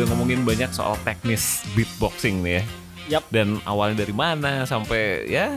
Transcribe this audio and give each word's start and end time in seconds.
udah 0.00 0.08
ngomongin 0.08 0.40
banyak 0.42 0.70
soal 0.70 0.96
teknis 1.00 1.60
beatboxing 1.72 2.40
nih 2.40 2.52
ya. 2.52 2.62
Yap. 3.10 3.22
Dan 3.28 3.60
awalnya 3.62 4.00
dari 4.00 4.12
mana 4.12 4.64
sampai 4.64 5.26
ya 5.26 5.52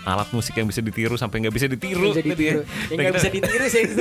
alat 0.00 0.32
musik 0.32 0.56
yang 0.56 0.64
bisa 0.64 0.80
ditiru 0.80 1.12
sampai 1.14 1.44
nggak 1.44 1.52
bisa 1.52 1.68
ditiru. 1.68 2.08
bisa 2.08 2.18
tadi 2.18 2.30
ditiru. 2.32 2.60
ya. 2.60 2.64
Yang 2.64 2.88
Dan 2.88 2.96
nggak 2.96 3.04
kita- 3.04 3.18
bisa 3.18 3.30
ditiru 3.30 3.64
sih. 3.68 3.84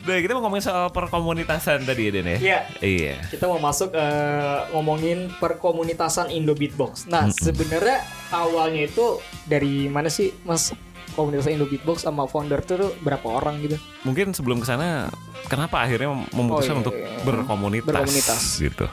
Nah, 0.00 0.18
kita 0.18 0.32
mau 0.32 0.42
ngomongin 0.42 0.64
soal 0.64 0.88
perkomunitasan 0.88 1.84
tadi 1.84 2.08
ya 2.08 2.10
Den 2.10 2.26
ya. 2.26 2.38
Iya. 2.38 2.58
Iya. 2.80 3.14
Kita 3.28 3.44
mau 3.44 3.60
masuk 3.60 3.92
eh, 3.92 4.58
ngomongin 4.72 5.28
perkomunitasan 5.36 6.32
Indo 6.32 6.56
Beatbox. 6.56 7.04
Nah, 7.06 7.28
sebenarnya 7.30 8.00
awalnya 8.30 8.88
itu 8.88 9.20
dari 9.44 9.86
mana 9.86 10.08
sih, 10.08 10.32
Mas? 10.42 10.72
Komunitas 11.18 11.50
Indo 11.50 11.66
Beatbox 11.66 12.00
sama 12.00 12.24
founder 12.24 12.62
tuh 12.62 12.94
berapa 12.98 13.26
orang 13.26 13.58
gitu? 13.60 13.74
Mungkin 14.02 14.30
sebelum 14.30 14.62
ke 14.62 14.66
sana 14.66 15.10
kenapa 15.44 15.82
akhirnya 15.82 16.14
memutuskan 16.30 16.46
Oh, 16.70 16.78
iya, 16.78 16.80
untuk 16.80 16.94
iya. 16.94 17.08
berkomunitas, 17.20 17.90
Berkomunitas. 17.90 18.42
gitu. 18.56 18.86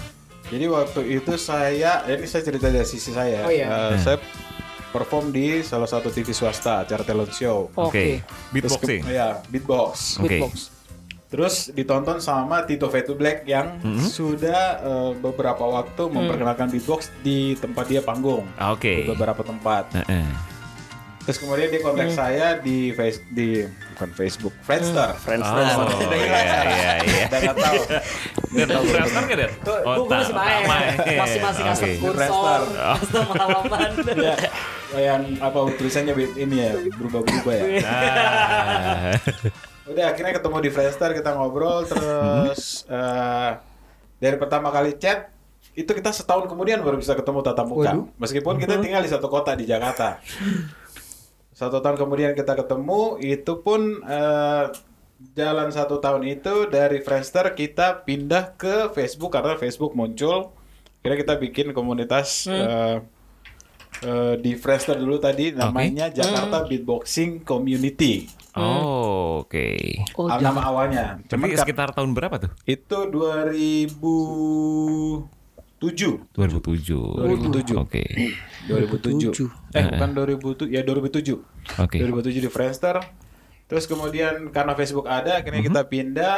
Jadi 0.45 0.65
waktu 0.67 1.01
itu 1.11 1.33
saya, 1.35 2.01
ini 2.07 2.25
saya 2.25 2.41
cerita 2.41 2.67
dari 2.67 2.83
sisi 2.83 3.09
saya. 3.09 3.41
Oh, 3.41 3.49
iya. 3.49 3.93
Eh, 3.93 3.97
Saya 3.97 4.17
perform 4.89 5.29
di 5.29 5.61
salah 5.61 5.85
satu 5.85 6.07
TV 6.07 6.31
swasta 6.31 6.81
acara 6.81 7.01
talent 7.01 7.29
show. 7.29 7.69
Oke. 7.71 7.85
Oke. 7.85 8.05
Beatboxing. 8.51 9.01
Terus 9.01 9.05
ke- 9.05 9.13
ya, 9.13 9.27
beatbox. 9.45 9.93
Oke. 10.17 10.25
Beatbox. 10.31 10.53
Terus 11.25 11.55
ditonton 11.69 12.17
sama 12.19 12.63
Tito 12.63 12.87
Fatu 12.87 13.11
Black 13.11 13.43
yang 13.43 13.75
Mm-hmm. 13.77 14.07
sudah 14.07 14.61
eh, 14.79 15.11
beberapa 15.15 15.65
waktu 15.67 16.07
memperkenalkan 16.07 16.69
beatbox 16.69 17.11
di 17.19 17.53
tempat 17.55 17.85
dia 17.85 17.99
panggung. 17.99 18.45
Ah, 18.55 18.71
Oke. 18.71 19.01
Di 19.01 19.09
beberapa 19.09 19.41
tempat. 19.41 19.91
Heeh. 19.99 20.54
Terus 21.25 21.37
kemudian 21.41 21.73
dia 21.73 21.81
kontak 21.81 22.13
saya 22.13 22.61
di 22.61 22.93
face 22.93 23.17
di 23.33 23.65
bukan 23.65 24.09
Facebook, 24.13 24.53
Friendster. 24.61 25.17
Friendster. 25.17 25.57
Oh, 25.57 25.89
iya 26.05 26.21
iya 26.21 26.93
iya. 27.01 27.25
Dan 27.33 27.39
nggak 27.49 27.57
tahu. 27.57 27.81
Dan 28.53 28.67
Friendster 28.85 29.21
nggak 29.25 29.37
Den? 29.41 29.51
Tuh, 29.65 29.77
Oh, 29.81 30.05
gue 30.05 30.13
masih 30.13 30.35
main. 30.37 30.63
Masih 31.17 31.39
masih 31.41 31.61
ngasih 31.65 31.89
kursor, 31.97 32.13
Friendster. 32.13 32.61
halaman. 33.41 33.89
ya, 34.29 34.35
yang 35.01 35.21
apa 35.41 35.57
tulisannya 35.73 36.13
ini 36.37 36.55
ya 36.61 36.71
berubah-berubah 36.93 37.53
ya. 37.57 37.65
Ah. 37.89 39.17
Udah 39.89 40.05
akhirnya 40.13 40.33
ketemu 40.37 40.57
di 40.61 40.69
Friendster 40.69 41.09
kita 41.17 41.33
ngobrol 41.33 41.89
terus 41.89 42.85
eh, 42.85 43.49
dari 44.21 44.37
pertama 44.37 44.69
kali 44.69 44.93
chat 44.97 45.33
itu 45.75 45.91
kita 45.91 46.13
setahun 46.15 46.47
kemudian 46.47 46.79
baru 46.85 47.01
bisa 47.01 47.17
ketemu 47.17 47.41
tatap 47.41 47.65
muka. 47.67 47.91
Waduh. 47.97 48.05
Meskipun 48.21 48.55
kita 48.61 48.77
tinggal 48.79 49.01
di 49.01 49.09
satu 49.09 49.27
kota 49.27 49.57
di 49.57 49.67
Jakarta. 49.67 50.21
Satu 51.55 51.79
tahun 51.79 51.95
kemudian 51.95 52.35
kita 52.35 52.51
ketemu 52.53 53.15
itu 53.17 53.63
pun 53.63 54.03
eh, 54.03 54.65
jalan 55.33 55.71
satu 55.71 56.03
tahun 56.03 56.27
itu 56.27 56.67
dari 56.67 56.99
Friendster 56.99 57.55
kita 57.55 58.03
pindah 58.03 58.59
ke 58.59 58.91
Facebook 58.91 59.31
karena 59.31 59.55
Facebook 59.55 59.95
muncul. 59.95 60.51
Kira 60.99 61.15
kita 61.15 61.39
bikin 61.39 61.71
komunitas 61.71 62.43
eh, 62.51 62.99
eh, 64.03 64.35
di 64.35 64.51
Friendster 64.59 64.99
dulu 64.99 65.15
tadi 65.15 65.55
namanya 65.55 66.11
Jakarta 66.11 66.67
Beatboxing 66.67 67.47
Community. 67.47 68.27
Oh, 68.55 69.43
oke. 69.43 69.67
Oh, 70.15 70.27
Ah, 70.27 70.39
nama 70.39 70.59
awalnya. 70.63 71.19
Ka- 71.27 71.63
sekitar 71.63 71.91
tahun 71.91 72.11
berapa 72.11 72.35
tuh? 72.39 72.51
itu 72.67 72.97
2007. 75.79 76.31
2007. 76.33 77.75
2007. 77.75 77.75
Oke. 77.77 78.03
2007. 78.65 79.49
Eh 79.71 79.83
bukan 79.85 80.09
2007, 80.13 80.71
ya 80.71 80.81
2007. 80.81 81.37
Oke. 81.77 81.97
2007 81.99 82.39
di 82.39 82.49
Friendster. 82.49 82.97
Terus 83.65 83.85
kemudian 83.85 84.49
karena 84.49 84.73
Facebook 84.73 85.05
ada, 85.05 85.41
akhirnya 85.41 85.61
kita 85.61 85.81
pindah 85.83 86.37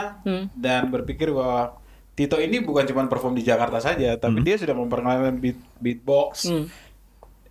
dan 0.56 0.88
berpikir 0.88 1.30
bahwa 1.30 1.76
Tito 2.14 2.42
ini 2.42 2.58
bukan 2.58 2.82
cuma 2.84 3.06
perform 3.06 3.38
di 3.38 3.46
Jakarta 3.46 3.78
saja, 3.78 4.18
tapi 4.18 4.42
dia 4.42 4.58
sudah 4.58 4.74
memperkenalkan 4.74 5.38
beat, 5.38 5.54
beatbox 5.78 6.50
Hmm. 6.50 6.66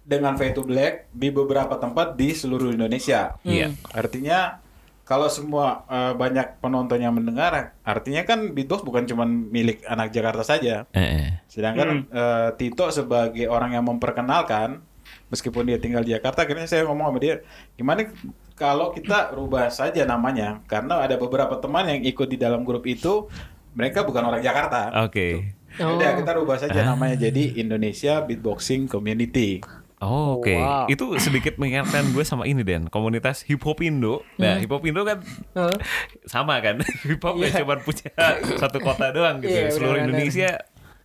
dengan 0.03 0.34
Fade 0.34 0.54
to 0.54 0.62
Black 0.62 1.06
di 1.08 1.30
beberapa 1.30 1.70
tempat 1.76 2.14
di 2.14 2.34
seluruh 2.34 2.74
Indonesia. 2.74 3.38
Iya. 3.42 3.70
Artinya 3.86 4.58
kalau 5.06 5.30
semua 5.30 5.86
eh, 5.86 6.12
banyak 6.18 6.58
penonton 6.58 6.98
yang 6.98 7.14
mendengar, 7.14 7.78
artinya 7.86 8.26
kan 8.26 8.50
beatbox 8.50 8.82
bukan 8.82 9.06
cuma 9.06 9.22
milik 9.22 9.86
anak 9.86 10.10
Jakarta 10.10 10.42
saja. 10.42 10.82
Eh, 10.90 11.00
eh. 11.00 11.28
Sedangkan 11.46 12.10
eh, 12.10 12.48
Tito 12.58 12.90
sebagai 12.90 13.46
orang 13.46 13.78
yang 13.78 13.86
memperkenalkan, 13.86 14.82
meskipun 15.30 15.70
dia 15.70 15.78
tinggal 15.78 16.02
di 16.02 16.10
Jakarta, 16.10 16.42
akhirnya 16.42 16.66
saya 16.66 16.82
ngomong 16.90 17.14
sama 17.14 17.18
dia, 17.22 17.38
gimana 17.78 18.10
kalau 18.58 18.90
kita 18.90 19.30
rubah 19.30 19.70
saja 19.70 20.02
namanya, 20.02 20.58
karena 20.66 20.98
ada 20.98 21.14
beberapa 21.14 21.54
teman 21.62 21.86
yang 21.86 22.02
ikut 22.02 22.26
di 22.26 22.42
dalam 22.42 22.66
grup 22.66 22.82
itu, 22.90 23.30
mereka 23.78 24.02
bukan 24.02 24.26
orang 24.26 24.42
Jakarta. 24.42 24.90
Oke. 25.06 25.54
Oh. 25.78 25.94
Udah 25.94 26.16
kita 26.16 26.32
rubah 26.34 26.56
saja 26.56 26.82
namanya 26.82 27.28
jadi 27.28 27.60
Indonesia 27.60 28.24
Beatboxing 28.24 28.88
Community. 28.88 29.60
Oh, 29.96 30.36
Oke, 30.36 30.60
wow. 30.60 30.84
itu 30.92 31.16
sedikit 31.16 31.56
mengingatkan 31.56 32.12
gue 32.12 32.20
sama 32.20 32.44
ini 32.44 32.60
Den, 32.60 32.92
komunitas 32.92 33.40
hip 33.48 33.64
hop 33.64 33.80
Indo. 33.80 34.20
Nah, 34.36 34.60
hip 34.60 34.68
hop 34.68 34.84
Indo 34.84 35.08
kan 35.08 35.24
Heeh. 35.56 35.76
sama 36.28 36.60
kan, 36.60 36.84
hip 37.08 37.16
hop 37.24 37.40
nggak 37.40 37.64
cuma 37.64 37.80
punya 37.80 38.12
satu 38.60 38.76
kota 38.84 39.08
doang 39.08 39.40
gitu. 39.40 39.56
Iya, 39.56 39.72
Seluruh 39.72 40.04
benar-benar. 40.04 40.20
Indonesia 40.20 40.50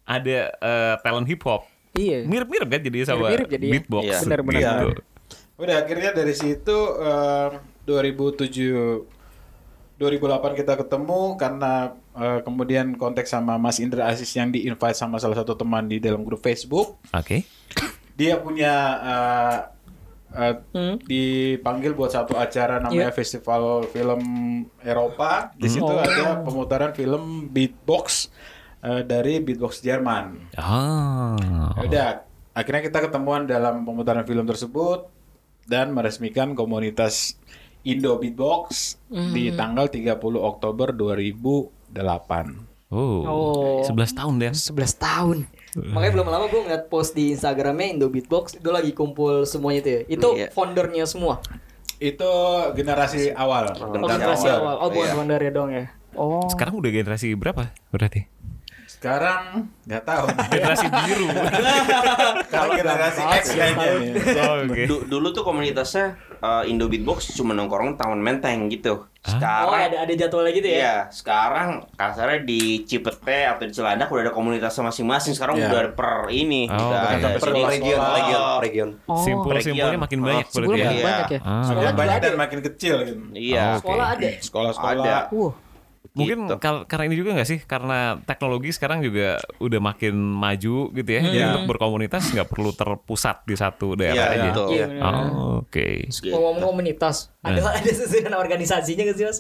ada 0.03 0.39
eh, 0.51 0.95
talent 1.07 1.23
hip 1.31 1.39
hop. 1.47 1.71
Iya. 1.95 2.27
Mirip-mirip 2.27 2.67
kan 2.67 2.81
jadi 2.83 2.97
sama 3.07 3.31
Mirip-mirip 3.31 3.47
jadi 3.47 3.63
ya. 3.63 3.71
beatbox. 3.79 4.03
Iya. 4.03 4.17
Benar-benar. 4.27 4.59
gitu. 4.91 5.01
Udah 5.55 5.75
akhirnya 5.87 6.11
dari 6.11 6.35
situ 6.35 6.77
eh, 6.99 7.47
2007 7.87 9.07
2008 10.01 10.57
kita 10.57 10.73
ketemu 10.81 11.37
karena 11.37 11.93
eh, 12.17 12.39
kemudian 12.41 12.97
kontak 12.97 13.23
sama 13.23 13.55
Mas 13.55 13.79
Indra 13.79 14.09
Aziz 14.11 14.33
yang 14.33 14.51
di-invite 14.51 14.97
sama 14.97 15.15
salah 15.15 15.37
satu 15.37 15.55
teman 15.55 15.87
di 15.87 16.01
dalam 16.03 16.25
grup 16.25 16.41
Facebook. 16.43 16.99
Oke. 17.15 17.45
Dia 18.21 18.37
punya 18.37 18.73
eh, 19.01 19.57
eh, 20.31 20.53
Hmm. 20.71 20.95
dipanggil 21.01 21.91
buat 21.91 22.07
satu 22.07 22.37
acara 22.37 22.77
namanya 22.77 23.09
Festival 23.09 23.83
Film 23.85 24.21
Eropa. 24.79 25.49
Di 25.57 25.67
situ 25.67 25.83
Oh. 25.83 25.97
ada 25.97 26.39
pemutaran 26.39 26.93
film 26.93 27.49
beatbox 27.49 28.29
eh, 28.79 29.01
dari 29.03 29.37
beatbox 29.37 29.81
Jerman. 29.81 30.53
Ah. 30.55 31.33
Ya 31.75 31.81
Udah, 31.81 32.07
akhirnya 32.51 32.81
kita 32.81 33.01
ketemuan 33.03 33.45
dalam 33.45 33.81
pemutaran 33.81 34.21
film 34.21 34.45
tersebut 34.45 35.09
dan 35.63 35.89
meresmikan 35.89 36.53
komunitas 36.53 37.37
Indo 37.81 38.13
Beatbox 38.15 38.97
di 39.09 39.49
tanggal 39.51 39.85
30 39.85 40.17
Oktober 40.39 40.93
2008. 40.93 42.69
Oh. 42.89 43.21
Oh. 43.23 43.81
11 43.81 44.13
tahun 44.13 44.33
Den. 44.37 44.53
11 44.53 44.93
tahun. 44.95 45.37
Makanya 45.73 46.11
belum 46.13 46.27
lama 46.27 46.45
gue 46.45 46.61
ngeliat 46.61 46.83
post 46.87 47.13
di 47.13 47.31
Instagramnya 47.31 47.95
Indo 47.95 48.07
Beatbox 48.07 48.59
itu 48.59 48.69
lagi 48.69 48.91
kumpul 48.91 49.43
semuanya 49.45 49.79
itu 49.79 49.89
ya. 49.89 50.01
Itu 50.09 50.27
Iya. 50.35 50.47
foundernya 50.51 51.05
semua. 51.05 51.39
Itu 51.95 52.27
generasi 52.73 53.31
awal. 53.31 53.71
Oh, 53.77 53.93
Generasi 53.93 54.47
awal. 54.47 54.59
awal. 54.59 54.75
Oh, 54.77 54.89
bukan 54.89 55.07
Iya. 55.07 55.15
foundernya 55.15 55.51
dong 55.51 55.69
ya. 55.71 55.85
Oh. 56.11 56.43
Sekarang 56.45 56.75
udah 56.75 56.91
generasi 56.91 57.31
berapa 57.33 57.71
berarti? 57.87 58.27
Sekarang 59.01 59.65
nggak 59.81 60.03
tahu. 60.05 60.25
Generasi 60.29 60.85
biru. 60.85 61.25
Kalau 62.53 62.69
generasi 62.69 63.21
X 63.33 63.43
kayaknya. 63.49 63.89
Oh, 64.45 64.61
dulu 65.09 65.33
tuh 65.33 65.41
komunitasnya 65.41 66.13
uh, 66.37 66.61
Indo 66.61 66.85
Beatbox 66.85 67.33
cuma 67.33 67.57
nongkrong 67.57 67.97
taman 67.97 68.21
menteng 68.21 68.69
gitu. 68.69 69.09
Oh, 69.21 69.25
Sekarang 69.25 69.89
ada 69.89 70.05
ada 70.05 70.13
jadwalnya 70.13 70.53
gitu 70.53 70.69
ya. 70.69 70.77
Iya, 70.77 70.95
sekarang 71.09 71.89
kasarnya 71.93 72.45
di 72.45 72.85
Cipete 72.85 73.49
atau 73.49 73.65
di 73.65 73.73
Cilandak 73.73 74.05
udah 74.05 74.21
ada 74.21 74.33
komunitasnya 74.33 74.85
masing-masing. 74.85 75.33
Sekarang 75.33 75.57
Iya. 75.57 75.65
udah 75.65 75.81
per 75.97 76.29
ini. 76.29 76.69
Oh, 76.69 76.93
udah 76.93 77.01
ada 77.17 77.27
Per 77.37 77.49
region, 77.57 77.97
Oh, 77.97 78.13
region, 78.13 78.41
region. 78.61 78.89
Oh. 79.05 79.17
Simpul-simpulnya 79.17 79.97
makin 79.97 80.19
region. 80.19 80.29
banyak 80.29 80.45
Oh, 80.45 80.53
Sebelum 80.53 80.77
ya. 80.77 80.85
makin 80.85 81.01
banyak 81.01 81.29
ya. 81.31 81.39
Ah. 81.41 81.65
Sekolah 81.65 81.81
Makin 81.83 81.97
banyak 81.97 82.17
dan 82.21 82.33
makin 82.37 82.59
kecil 82.63 82.95
gitu. 83.01 83.17
Iya. 83.33 83.61
Oh, 83.65 83.77
Sekolah 83.81 84.05
ada. 84.13 84.27
Sekolah-sekolah. 84.37 84.93
Ada. 84.93 85.17
Wah. 85.33 85.53
Mungkin 86.11 86.43
Gitu. 86.43 86.55
kal- 86.59 86.83
karena 86.83 87.03
ini 87.07 87.15
juga 87.15 87.31
nggak 87.31 87.47
sih 87.47 87.59
karena 87.63 88.19
teknologi 88.21 88.67
sekarang 88.69 88.99
juga 88.99 89.39
udah 89.57 89.79
makin 89.79 90.11
maju 90.11 90.91
gitu 90.91 91.07
ya. 91.09 91.21
Jadi 91.23 91.37
Iya. 91.39 91.47
untuk 91.49 91.71
berkomunitas 91.71 92.27
nggak 92.27 92.51
perlu 92.51 92.71
terpusat 92.71 93.47
di 93.47 93.55
satu 93.55 93.95
daerah 93.95 94.27
Iya, 94.27 94.35
aja. 94.35 94.43
betul. 94.51 94.67
Iya, 94.69 94.85
benar. 94.91 95.13
Oh, 95.31 95.63
Oke. 95.63 95.87
Gitu. 96.05 96.27
Ngomong 96.29 96.59
komunitas. 96.61 97.31
Ada 97.39 97.63
ada 97.73 97.91
susunan 97.91 98.35
organisasinya 98.35 99.07
nggak 99.07 99.17
sih 99.17 99.25
mas? 99.25 99.39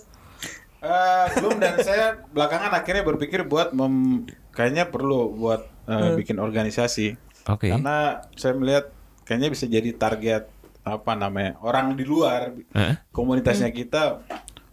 Eh, 0.81 1.25
belum 1.37 1.59
dan 1.59 1.75
saya 1.77 2.05
belakangan 2.25 2.71
akhirnya 2.73 3.03
berpikir 3.03 3.43
buat 3.43 3.69
mem, 3.69 4.25
kayaknya 4.49 4.87
perlu 4.87 5.29
buat 5.29 5.67
eh, 5.85 6.15
bikin 6.15 6.39
organisasi. 6.39 7.19
Oke. 7.45 7.67
Karena 7.67 8.23
saya 8.33 8.53
melihat 8.53 8.95
kayaknya 9.21 9.49
bisa 9.49 9.67
jadi 9.67 9.91
target 9.91 10.47
apa 10.81 11.13
namanya 11.13 11.59
orang 11.59 11.93
di 11.93 12.01
luar 12.01 12.55
Heeh. 12.71 12.95
komunitasnya 13.11 13.69
kita 13.69 14.23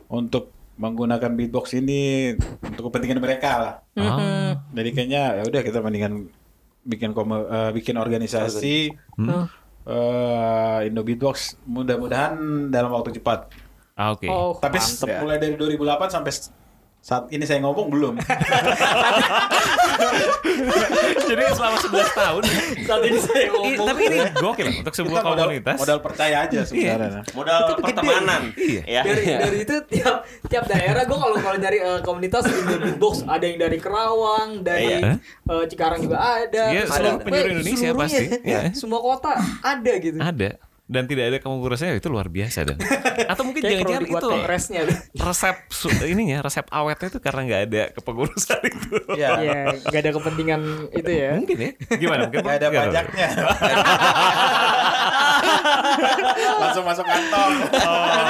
untuk 0.06 0.54
menggunakan 0.78 1.34
beatbox 1.34 1.74
ini 1.74 2.32
untuk 2.62 2.88
kepentingan 2.88 3.18
mereka 3.18 3.50
lah. 3.58 3.74
Ah. 3.94 4.62
Jadi 4.70 4.88
kayaknya 4.92 5.22
ya 5.34 5.42
udah 5.44 5.60
kita 5.60 5.78
mendingan 5.78 6.30
bikin 6.82 7.10
komo- 7.10 7.44
eh, 7.44 7.70
bikin 7.72 7.98
organisasi 7.98 8.94
Hmm. 9.18 9.50
eh, 9.84 10.86
Indo 10.86 11.02
Beatbox 11.02 11.58
mudah-mudahan 11.64 12.38
dalam 12.68 12.90
waktu 12.90 13.12
cepat. 13.12 13.50
Ah, 13.92 14.14
Oke. 14.14 14.30
Oh, 14.30 14.54
Tapi 14.54 14.78
mantep 14.78 15.08
ya. 15.08 15.18
mulai 15.18 15.36
dari 15.36 15.54
2008 15.54 16.06
sampai 16.08 16.30
Saat 17.08 17.32
ini 17.32 17.40
saya 17.42 17.64
ngomong 17.64 17.88
belum. 17.88 18.20
Jadi 21.24 21.40
selama 21.50 21.76
11 21.80 21.88
tahun. 22.12 22.42
Saat 22.84 23.00
ini 23.02 23.16
saya 23.18 23.44
ngomong. 23.48 23.86
tapi 23.88 24.02
ini 24.06 24.18
gokil 24.34 24.66
untuk 24.76 24.92
sebuah 24.92 25.16
Kita 25.16 25.24
modal, 25.26 25.46
komunitas. 25.48 25.76
modal 25.80 25.98
percaya 26.00 26.36
aja 26.44 26.60
sebenarnya. 26.62 27.22
Modal 27.32 27.58
pertemanan. 27.80 28.52
Iya. 28.54 28.82
Ya. 28.84 29.02
dari 29.04 29.24
dari 29.24 29.58
itu 29.64 29.76
tiap 29.88 30.16
tiap 30.46 30.64
daerah 30.68 31.02
gue 31.02 31.16
kalau 31.16 31.36
kalau 31.38 31.56
dari 31.56 31.78
eh, 31.80 32.00
komunitas 32.04 32.44
Indo 32.44 32.76
Beatbox 32.76 33.24
ada 33.24 33.44
yang 33.46 33.56
dari 33.58 33.78
Kerawang 33.80 34.60
dari 34.60 35.00
Iya. 35.00 35.16
eh, 35.48 35.64
Cikarang 35.64 36.00
juga 36.00 36.16
ada 36.20 36.64
Iya, 36.68 36.82
ada- 36.86 37.16
penjuru 37.18 37.48
Indonesia 37.54 37.88
pasti. 37.94 38.24
ya, 38.44 38.68
Iya. 38.68 38.76
semua 38.76 39.00
kota 39.00 39.32
ada 39.64 39.92
gitu 39.96 40.20
Ada. 40.20 40.60
Dan 40.88 41.04
tidak 41.04 41.24
ada 41.28 41.36
kepengurusannya 41.36 42.00
itu 42.00 42.08
luar 42.08 42.32
biasa 42.32 42.64
dan. 42.64 42.80
Atau 43.32 43.44
mungkin 43.44 43.60
jangan-jangan 43.60 44.08
itu 44.08 44.24
kongresnya 44.24 44.80
resep 45.20 45.56
ininya 46.08 46.40
resep 46.40 46.64
awetnya 46.72 47.12
itu 47.12 47.20
karena 47.20 47.40
nggak 47.44 47.62
ada 47.68 47.82
kepengurusan 47.92 48.60
itu. 48.64 48.96
Iya. 49.12 49.28
ya 49.36 49.60
nggak 49.84 50.00
ada 50.00 50.12
kepentingan 50.16 50.60
itu 50.90 51.10
ya 51.12 51.30
Mungkin 51.36 51.56
ya. 51.60 51.70
Gimana? 51.92 52.20
Mungkin 52.24 52.40
Gak 52.40 52.56
ada 52.56 52.66
nggak 52.72 52.80
tahu. 52.80 52.88
pajaknya. 52.88 53.28
Langsung 56.58 56.84
masuk 56.84 57.04
kantong. 57.04 57.52
Oh 57.84 58.28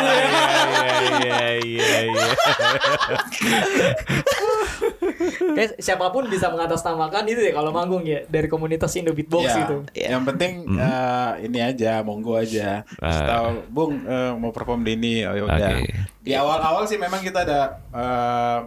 iya 1.22 1.62
iya 1.62 1.62
iya 1.62 1.98
iya. 2.10 2.26
kayak 5.56 5.78
siapa 5.78 6.08
pun 6.08 6.26
bisa 6.26 6.48
mengatasnamakan 6.48 7.24
itu 7.26 7.40
ya 7.40 7.52
kalau 7.52 7.70
manggung 7.70 8.02
ya 8.02 8.22
dari 8.24 8.46
komunitas 8.46 8.94
Indo 8.94 9.10
Beatbox 9.10 9.44
Ya, 9.44 9.56
gitu 9.60 9.76
Yang 9.92 10.22
penting 10.26 10.52
eh, 10.70 11.30
ini 11.44 11.58
aja, 11.58 12.00
monggo 12.00 12.34
aja. 12.34 12.82
Terus 12.84 13.18
Ah. 13.18 13.26
tahu, 13.28 13.46
Bung 13.68 13.92
eh, 14.00 14.32
mau 14.32 14.50
perform 14.50 14.80
di 14.80 14.94
ini, 14.94 15.14
oh 15.22 15.32
ya 15.32 15.44
udah. 15.44 15.70
Oke. 15.74 15.90
Di 16.20 16.32
awal-awal 16.32 16.84
sih 16.84 16.96
memang 16.96 17.20
kita 17.20 17.42
ada 17.42 17.60
eh, 17.88 18.58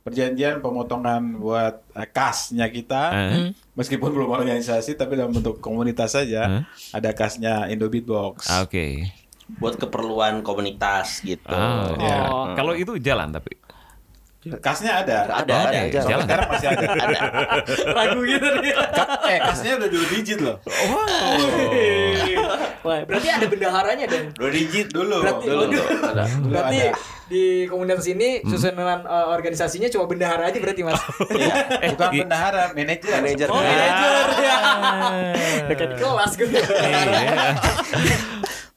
perjanjian 0.00 0.60
pemotongan 0.60 1.38
buat 1.38 1.80
eh, 1.90 2.08
kasnya 2.08 2.68
kita. 2.68 3.02
Eh? 3.10 3.48
Meskipun 3.74 4.12
belum 4.12 4.30
organisasi, 4.30 4.94
tapi 4.94 5.14
dalam 5.14 5.32
bentuk 5.32 5.58
komunitas 5.58 6.12
saja 6.12 6.46
Hmm. 6.46 6.62
ada 6.92 7.10
kasnya 7.10 7.66
Indo 7.66 7.88
Beatbox. 7.88 8.46
Oke. 8.60 9.08
Buat 9.56 9.76
keperluan 9.76 10.40
komunitas 10.40 11.20
gitu. 11.20 11.44
Ah, 11.46 11.92
Iya. 11.94 12.16
Oh. 12.26 12.46
Kalau 12.54 12.72
itu 12.72 12.96
jalan 12.96 13.28
tapi. 13.28 13.56
Kasnya 14.44 14.92
ada. 15.00 15.24
Ada, 15.24 15.40
ada, 15.40 15.54
ada. 15.64 15.78
Sampai 15.80 16.04
jalan. 16.04 16.24
sekarang 16.24 16.48
masih 16.52 16.68
ada. 16.68 17.18
ragu 17.96 18.20
gitu 18.22 18.48
nih 18.60 18.72
eh, 19.24 19.38
kasnya 19.40 19.72
udah 19.76 19.88
dua 19.88 20.04
digit 20.10 20.38
loh. 20.38 20.56
Wah, 22.84 23.00
berarti 23.02 23.28
ada 23.30 23.46
bendaharanya 23.46 24.04
dan 24.04 24.22
Dua 24.36 24.50
digit 24.50 24.92
Dulu, 24.92 25.24
Berarti- 25.24 25.46
dulu. 25.48 25.64
Ada. 26.04 26.24
Dulu 26.28 26.52
berarti 26.52 26.78
ada. 26.84 26.92
di 27.24 27.42
komunitas 27.64 28.04
ini 28.04 28.44
susunan 28.44 28.76
uh, 29.02 29.32
organisasinya 29.32 29.88
cuma 29.88 30.04
bendahara 30.04 30.44
aja 30.44 30.60
berarti 30.60 30.84
mas 30.84 31.00
Bukan 31.96 32.08
i- 32.12 32.20
bendahara, 32.20 32.76
manajer. 32.76 33.16
Manajer. 33.16 33.48
oh 33.48 33.56
manajer 33.56 34.26
ya 34.36 34.56
dekat 35.72 35.88
di 35.88 35.96
kelas 35.96 36.32
gitu 36.36 36.52
Iya. 36.52 37.48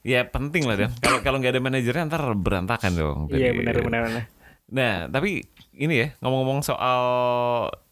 ya 0.00 0.20
penting 0.24 0.64
lah 0.64 0.76
dong. 0.78 0.92
Kalau 0.96 1.20
kalau 1.20 1.36
nggak 1.36 1.52
ada 1.52 1.60
manajernya 1.60 2.08
ntar 2.08 2.24
berantakan 2.32 2.92
dong. 2.94 3.18
iya 3.28 3.52
Jadi- 3.52 3.58
benar 3.60 3.74
benar 3.78 4.00
benar. 4.08 4.24
Nah, 4.68 5.08
tapi 5.08 5.44
ini 5.78 5.94
ya 5.94 6.08
ngomong-ngomong 6.18 6.66
soal 6.66 7.02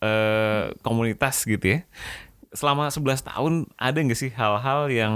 eh, 0.03 0.75
komunitas 0.83 1.47
gitu 1.47 1.79
ya. 1.79 1.79
Selama 2.51 2.91
11 2.91 3.23
tahun 3.23 3.53
ada 3.79 3.99
nggak 4.03 4.19
sih 4.19 4.35
hal-hal 4.35 4.91
yang 4.91 5.15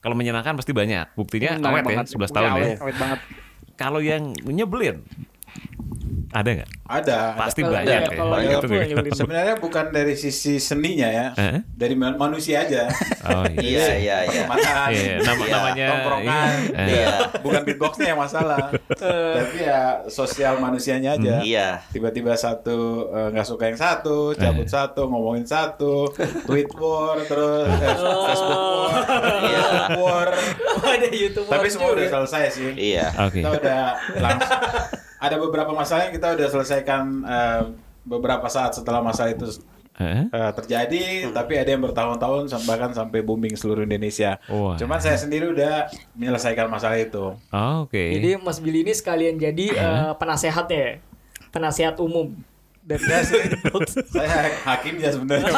kalau 0.00 0.16
menyenangkan 0.16 0.56
pasti 0.56 0.72
banyak. 0.72 1.12
Buktinya 1.18 1.60
awet 1.60 1.84
ya, 1.84 1.88
banget. 2.02 2.06
11 2.16 2.30
tahun 2.32 2.48
Iya, 2.48 2.50
ya. 2.50 2.56
awet, 2.56 2.78
awet 2.80 2.96
banget 2.96 3.20
Kalau 3.76 4.00
yang 4.00 4.32
nyebelin 4.40 5.04
ada 6.28 6.50
nggak? 6.52 6.68
Ada. 6.86 7.18
ada. 7.32 7.38
Pasti 7.40 7.60
Kalau- 7.64 7.74
banyak 7.74 7.88
iya, 7.88 8.06
ya. 8.06 8.10
kalau 8.12 8.30
Banyak 8.30 8.50
iya, 8.62 8.78
ya. 8.78 8.86
nyebelin. 8.92 9.12
Sebenarnya 9.16 9.54
bukan 9.56 9.84
dari 9.88 10.14
sisi 10.14 10.60
seninya 10.60 11.08
ya, 11.08 11.26
Eh? 11.34 11.58
dari 11.66 11.94
man- 11.96 12.14
manusia 12.14 12.62
aja. 12.62 12.86
Oh 13.24 13.42
iya. 13.48 13.58
Iya, 13.58 13.86
iya, 13.96 14.16
iya. 14.22 14.42
Makan, 14.44 14.88
Iya, 14.92 15.14
nama, 15.18 15.42
Iya, 15.42 15.50
namanya 15.50 15.86
tongkrongan. 15.88 16.54
iya. 16.62 16.76
Eh. 16.76 16.86
Iya. 16.92 17.14
bukan 17.40 17.60
beatboxnya 17.64 18.06
yang 18.08 18.20
masalah, 18.20 18.58
tapi 18.92 19.58
ya 19.60 19.80
sosial 20.06 20.58
manusianya 20.58 21.16
aja. 21.16 21.34
Iya. 21.40 21.68
Tiba-tiba 21.90 22.36
satu 22.36 22.78
eh, 23.08 23.28
nggak 23.32 23.46
suka 23.46 23.64
yang 23.66 23.78
satu, 23.80 24.36
cabut 24.36 24.68
satu, 24.68 25.08
ngomongin 25.08 25.42
satu, 25.42 26.10
tweet 26.44 26.68
war, 26.76 27.16
terus 27.20 27.66
eh, 27.72 27.94
Facebook 28.26 28.62
war, 28.62 28.92
Iya. 29.42 29.58
YouTube 29.64 29.98
war. 29.98 30.28
Oh, 30.76 30.86
ada 30.86 31.08
YouTube 31.08 31.46
Tapi 31.48 31.66
semua 31.66 31.88
udah 31.94 32.06
selesai 32.12 32.44
sih. 32.52 32.70
Iya. 32.76 33.08
Oke. 33.24 33.40
Kita 33.40 33.50
udah 33.54 33.82
langsung. 34.20 34.60
Ada 35.26 35.36
beberapa 35.42 35.72
masalah 35.74 36.08
yang 36.08 36.14
kita 36.14 36.38
udah 36.38 36.48
selesaikan 36.48 37.02
eh, 37.26 37.62
beberapa 38.06 38.46
saat 38.46 38.78
setelah 38.78 39.02
masalah 39.02 39.34
itu 39.34 39.58
Eh? 39.96 40.28
eh, 40.28 40.52
terjadi, 40.52 41.32
tapi 41.32 41.56
ada 41.56 41.72
yang 41.72 41.80
bertahun-tahun 41.80 42.52
bahkan 42.68 42.92
sampai 42.92 43.24
booming 43.24 43.56
seluruh 43.56 43.88
Indonesia. 43.88 44.36
Wah. 44.44 44.76
Cuman 44.76 45.00
saya 45.00 45.16
sendiri 45.16 45.48
udah 45.48 45.88
menyelesaikan 46.12 46.68
masalah 46.68 47.00
itu. 47.00 47.32
Oh, 47.32 47.88
Oke. 47.88 48.12
Jadi 48.12 48.36
Mas 48.36 48.60
Billy 48.60 48.84
ini 48.84 48.92
sekalian 48.92 49.40
jadi 49.40 49.72
uh, 49.72 50.12
penasehatnya 50.20 50.76
ya, 50.76 50.92
penasehat 51.48 51.96
umum 51.96 52.36
dari 52.86 53.02
saya 54.14 54.46
hakimnya 54.62 55.10
sebenarnya. 55.10 55.50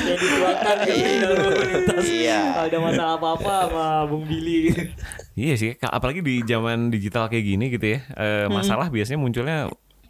jadi 0.00 0.26
tuakan 0.40 0.76
gitu 0.88 1.04
dalam 1.20 1.36
komunitas. 1.44 2.04
Iya. 2.08 2.40
Kalau 2.56 2.66
ada 2.68 2.78
masalah 2.80 3.14
apa-apa 3.20 3.54
sama 3.68 3.86
Bung 4.08 4.24
Billy. 4.24 4.72
Iya 5.36 5.54
sih, 5.56 5.70
apalagi 5.80 6.24
di 6.24 6.40
zaman 6.44 6.88
digital 6.88 7.28
kayak 7.28 7.44
gini 7.44 7.68
gitu 7.68 7.86
ya. 7.96 7.98
eh, 8.16 8.46
masalah 8.48 8.88
biasanya 8.88 9.20
munculnya 9.20 9.68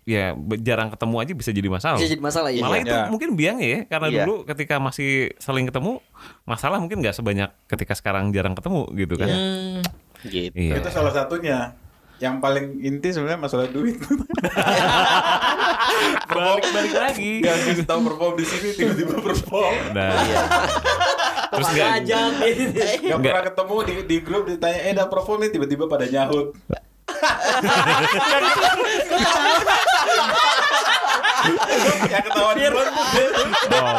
ya 0.09 0.33
jarang 0.59 0.91
ketemu 0.91 1.17
aja 1.23 1.33
bisa 1.37 1.51
jadi 1.55 1.69
masalah. 1.71 1.99
Bisa 1.99 2.11
jadi 2.11 2.23
masalah 2.23 2.51
ya. 2.51 2.63
Malah 2.65 2.79
itu 2.83 2.91
Iya. 2.95 3.07
mungkin 3.11 3.29
biang 3.35 3.59
ya, 3.63 3.79
karena 3.87 4.07
Iya. 4.11 4.23
dulu 4.27 4.35
ketika 4.49 4.79
masih 4.83 5.35
saling 5.39 5.67
ketemu, 5.71 6.03
masalah 6.47 6.79
mungkin 6.83 6.99
nggak 7.03 7.15
sebanyak 7.15 7.51
ketika 7.67 7.95
sekarang 7.95 8.31
jarang 8.31 8.55
ketemu 8.55 8.87
gitu 8.97 9.15
kan. 9.19 9.29
Hmm. 9.29 9.79
Gitu. 10.27 10.55
Iya. 10.55 10.83
Itu 10.83 10.89
salah 10.91 11.11
satunya. 11.15 11.75
Yang 12.21 12.37
paling 12.45 12.67
inti 12.85 13.09
sebenarnya 13.17 13.41
masalah 13.41 13.67
duit. 13.73 13.97
Balik-balik 16.37 16.95
lagi. 16.95 17.41
Gak 17.41 17.57
kasih 17.65 17.87
tahu 17.89 18.01
perform 18.13 18.35
di 18.37 18.45
sini 18.45 18.69
tiba-tiba 18.77 19.25
perform. 19.25 19.97
Nah, 19.97 20.13
terus 21.57 21.67
Apa 21.67 21.75
nggak 21.75 21.91
aja 22.05 22.19
gitu. 22.45 23.09
Gak 23.09 23.19
pernah 23.25 23.45
ketemu 23.49 23.77
di, 23.83 23.95
di 24.05 24.17
grup 24.21 24.45
ditanya, 24.47 24.79
eh 24.85 24.93
udah 24.93 25.09
perform 25.09 25.39
nih 25.49 25.51
tiba-tiba 25.57 25.85
pada 25.89 26.05
nyahut. 26.07 26.53
Yang 32.11 32.25
ketahuan 32.25 32.57
oh, 32.75 32.85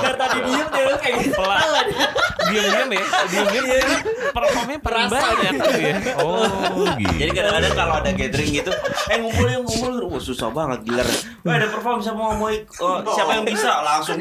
Biar 0.02 0.16
tadi 0.18 0.40
diem 0.46 0.68
dia 0.70 0.94
kayak 0.98 1.16
gitu. 1.26 1.36
Pelan. 1.38 1.86
Dia. 1.90 2.08
diam-diam 2.52 2.90
ya, 2.92 3.04
diam-diam 3.32 3.90
performnya 4.36 4.78
paling 4.84 5.08
Perasa 5.08 5.16
banyak 5.16 5.52
gitu 5.56 5.72
ya. 5.80 5.96
Oh, 6.20 6.86
gitu. 7.00 7.14
Jadi 7.16 7.32
kadang-kadang 7.32 7.74
kalau 7.78 7.94
ada 8.02 8.12
gathering 8.12 8.52
gitu, 8.60 8.72
eh 9.08 9.18
ngumpul 9.22 9.48
yuk 9.48 9.62
ngumpul, 9.66 9.94
wah 10.12 10.22
susah 10.22 10.50
banget 10.52 10.80
gilar. 10.84 11.08
Wah 11.48 11.54
ada 11.56 11.68
perform 11.72 12.04
siapa 12.04 12.20
mau 12.20 12.36
oh, 12.36 12.98
siapa 13.16 13.32
yang 13.40 13.46
bisa 13.48 13.72
langsung. 13.82 14.20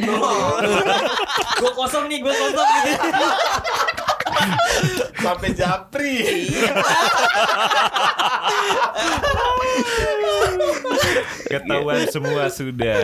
Gue 1.60 1.70
kosong 1.74 2.06
nih, 2.06 2.18
gue 2.22 2.32
kosong 2.32 2.68
gitu. 2.86 3.26
sampai 5.20 5.48
japri. 5.54 6.16
Ketahuan 11.50 12.02
semua 12.10 12.48
sudah. 12.48 13.00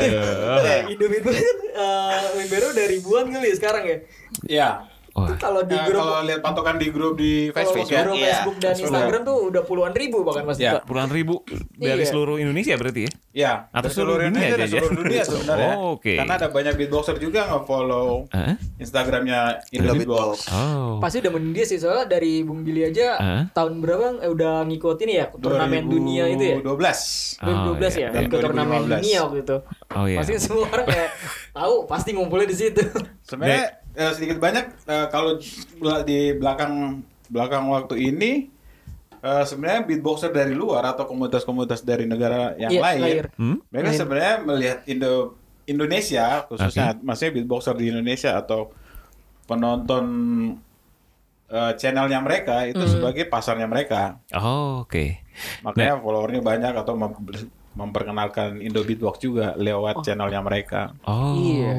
Aduh. 0.00 0.64
Eh, 0.64 0.80
Indomie 0.92 1.20
itu 1.20 1.30
kan 1.30 1.56
eh, 1.76 2.26
membernya 2.40 2.68
udah 2.72 2.86
ribuan 2.88 3.24
kali 3.30 3.46
ya 3.52 3.56
sekarang 3.56 3.84
ya. 3.84 3.98
Ya. 4.46 4.68
Wah. 5.16 5.26
Itu 5.26 5.34
kalau 5.38 5.60
di 5.62 5.72
Nah, 5.72 5.84
grup 5.86 5.96
kalau 5.98 6.16
lihat 6.22 6.40
patokan 6.40 6.76
di 6.76 6.88
grup 6.88 7.14
di 7.14 7.32
Facebook 7.48 7.82
di 7.82 7.90
ya. 7.90 8.00
grup 8.02 8.14
Iya. 8.14 8.26
Facebook 8.28 8.56
dan 8.58 8.72
Sudah. 8.72 8.84
Instagram 8.86 9.20
tuh 9.24 9.36
udah 9.48 9.62
puluhan 9.64 9.92
ribu 9.92 10.18
bahkan 10.20 10.44
Mas 10.44 10.56
Ya. 10.56 10.76
Puluhan 10.78 11.08
ribu 11.08 11.40
dari 11.74 11.96
Iya. 11.98 12.06
seluruh 12.06 12.36
Indonesia 12.36 12.74
berarti 12.74 13.00
ya? 13.02 13.10
Ya, 13.32 13.52
Atau 13.70 13.80
dari 13.82 13.94
seluruh 13.94 14.16
dunia 14.22 14.28
Indonesia 14.28 14.52
aja 14.52 14.60
dan 14.60 14.68
seluruh 14.82 14.92
ya? 14.92 15.00
dunia 15.02 15.22
sebenarnya. 15.32 15.72
Oh, 15.74 15.88
oke. 15.94 16.12
Karena 16.14 16.34
ada 16.34 16.48
banyak 16.48 16.74
beatboxer 16.74 17.16
juga 17.16 17.40
nge-follow 17.46 18.08
Hah? 18.30 18.54
Instagramnya 18.76 19.40
Indo 19.70 19.92
Beatbox. 19.94 20.36
Oh. 20.48 20.96
Pasti 20.98 21.16
udah 21.18 21.32
mendia 21.32 21.64
sih 21.64 21.76
soalnya 21.76 22.06
dari 22.10 22.40
Bung 22.40 22.60
Billy 22.60 22.84
aja 22.84 23.16
Hah? 23.16 23.42
tahun 23.50 23.80
berapa 23.80 24.20
eh, 24.20 24.28
udah 24.28 24.64
ngikutin 24.64 25.08
ya 25.10 25.24
turnamen 25.32 25.84
dunia 25.86 26.28
itu 26.28 26.44
ya. 26.44 26.56
2012. 26.60 27.40
2012 27.40 27.94
ya, 27.96 28.08
Dan 28.10 28.22
ikut 28.26 28.38
turnamen 28.38 28.80
2015. 28.82 28.92
dunia 28.94 29.18
waktu 29.22 29.38
itu. 29.40 29.56
Oh 29.90 30.04
iya. 30.04 30.18
Pasti 30.18 30.32
semua 30.38 30.68
orang 30.68 30.86
kayak 30.86 31.10
tahu 31.50 31.74
pasti 31.86 32.10
ngumpulnya 32.12 32.46
di 32.46 32.56
situ. 32.58 32.84
Sebenarnya 33.22 33.64
uh, 33.96 34.12
sedikit 34.12 34.38
banyak 34.38 34.64
uh, 34.86 35.06
kalau 35.08 35.40
di 36.04 36.36
belakang 36.36 37.02
belakang 37.26 37.64
waktu 37.72 38.12
ini 38.12 38.52
uh, 39.24 39.42
sebenarnya 39.42 39.82
beatboxer 39.88 40.30
dari 40.30 40.54
luar 40.54 40.94
atau 40.94 41.08
komunitas-komunitas 41.08 41.82
dari 41.82 42.06
negara 42.06 42.54
yang 42.60 42.70
yes, 42.70 42.82
lain, 42.84 43.00
lahir. 43.02 43.24
Hmm? 43.34 43.58
mereka 43.72 43.90
lahir. 43.90 44.00
sebenarnya 44.00 44.34
melihat 44.44 44.78
Indo 44.86 45.14
Indonesia 45.66 46.46
khususnya, 46.46 46.94
okay. 46.94 47.02
maksudnya 47.02 47.32
beatboxer 47.34 47.74
di 47.74 47.86
Indonesia 47.90 48.38
atau 48.38 48.70
penonton 49.50 50.06
uh, 51.50 51.72
channelnya 51.74 52.22
mereka 52.22 52.66
itu 52.70 52.82
mm. 52.82 52.90
sebagai 52.90 53.24
pasarnya 53.26 53.66
mereka. 53.66 54.22
Oh, 54.34 54.86
oke. 54.86 54.94
Okay. 54.94 55.08
Makanya 55.66 55.98
nah, 55.98 56.02
followernya 56.02 56.42
banyak 56.42 56.74
atau 56.74 56.94
mem 56.94 57.12
memperkenalkan 57.76 58.64
Indo 58.64 58.80
Beatbox 58.80 59.20
juga 59.20 59.52
lewat 59.58 60.00
oh. 60.00 60.04
channelnya 60.06 60.40
mereka. 60.40 60.96
Oh. 61.04 61.36
Iya. 61.36 61.72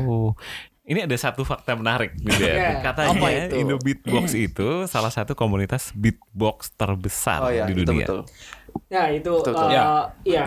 Ini 0.88 1.04
ada 1.04 1.18
satu 1.20 1.44
fakta 1.44 1.76
menarik 1.76 2.16
gitu 2.16 2.48
yeah. 2.48 2.80
Iya. 2.80 2.80
Katanya 2.80 3.20
oh, 3.20 3.60
Indo 3.60 3.76
Beatbox 3.76 4.32
itu 4.32 4.88
salah 4.88 5.12
satu 5.12 5.36
komunitas 5.36 5.92
beatbox 5.92 6.72
terbesar 6.80 7.44
oh, 7.44 7.52
iya, 7.52 7.68
di 7.68 7.84
dunia. 7.84 8.08
Betul, 8.08 8.24
betul. 8.24 8.88
Ya 8.88 9.12
itu 9.12 9.34
betul, 9.36 9.52
betul. 9.52 9.68
Uh, 9.68 9.74
ya. 9.76 9.84
Iya, 10.24 10.44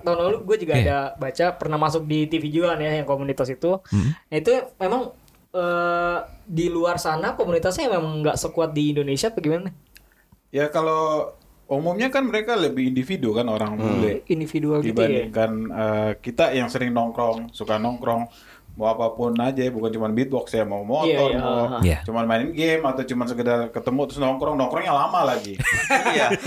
tahun 0.00 0.16
lalu 0.16 0.36
gue 0.48 0.56
juga 0.64 0.74
yeah. 0.80 0.84
ada 0.88 0.98
baca 1.20 1.46
pernah 1.60 1.76
masuk 1.76 2.08
di 2.08 2.24
TV 2.24 2.48
juga 2.48 2.72
nih 2.80 3.04
yang 3.04 3.08
komunitas 3.08 3.52
itu. 3.52 3.84
Hmm. 3.92 4.16
Nah, 4.16 4.36
itu 4.40 4.52
memang 4.80 5.12
uh, 5.52 6.18
di 6.48 6.66
luar 6.72 6.96
sana 6.96 7.36
komunitasnya 7.36 7.92
memang 7.92 8.24
nggak 8.24 8.40
sekuat 8.40 8.72
di 8.72 8.96
Indonesia 8.96 9.28
Bagaimana? 9.28 9.68
gimana? 9.68 10.50
Ya 10.52 10.72
kalau 10.72 11.36
umumnya 11.68 12.12
kan 12.12 12.28
mereka 12.28 12.52
lebih 12.56 12.92
individu 12.92 13.32
kan 13.32 13.48
orang 13.48 13.76
hmm. 13.76 13.80
bule 13.80 14.12
hmm. 14.12 14.28
individual 14.28 14.80
dibandingkan 14.80 15.50
gitu 15.52 15.72
ya? 15.72 15.80
uh, 15.80 16.10
kita 16.20 16.44
yang 16.52 16.68
sering 16.68 16.92
nongkrong 16.92 17.52
suka 17.52 17.80
nongkrong 17.80 18.28
mau 18.72 18.88
apa 18.88 19.12
pun 19.12 19.36
aja 19.36 19.68
bukan 19.68 19.92
cuma 19.92 20.08
beatbox 20.08 20.56
ya 20.56 20.64
mau 20.64 20.80
motor 20.80 21.28
yeah, 21.28 21.36
yeah. 21.36 21.44
mau 21.44 21.56
yeah. 21.60 21.80
Iya. 21.84 21.98
cuma 22.08 22.24
mainin 22.24 22.56
game 22.56 22.80
atau 22.80 23.04
cuma 23.04 23.28
sekedar 23.28 23.68
ketemu 23.68 24.00
terus 24.08 24.20
nongkrong 24.24 24.56
nongkrongnya 24.56 24.92
lama 24.96 25.20
lagi. 25.28 25.60
Iya. 25.92 26.08
iya. 26.12 26.28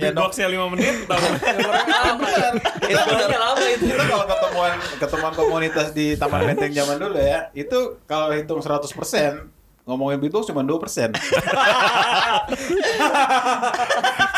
Ya, 0.00 0.08
Beatboxnya 0.16 0.48
lima 0.48 0.72
menit 0.72 1.04
lama. 1.10 1.28
Itu 2.88 3.02
benar 3.04 3.36
lama 3.36 3.64
itu. 3.68 3.84
Itu 3.84 4.04
kalau 4.08 4.24
ketemuan 4.24 4.72
ketemuan 4.96 5.34
komunitas 5.36 5.92
di 5.92 6.16
taman 6.16 6.48
benteng 6.48 6.72
zaman 6.72 6.96
dulu 6.96 7.20
ya 7.20 7.52
itu 7.52 8.00
kalau 8.08 8.32
hitung 8.32 8.64
100% 8.64 8.88
ngomongin 9.84 10.22
beatbox 10.22 10.48
cuma 10.48 10.64
dua 10.64 10.80
persen. 10.80 11.12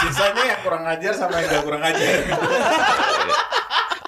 Sisanya 0.03 0.43
yang 0.43 0.61
kurang 0.67 0.85
ajar 0.89 1.13
sama 1.15 1.39
yang 1.39 1.47
gak 1.53 1.63
kurang 1.63 1.83
ajar 1.87 2.15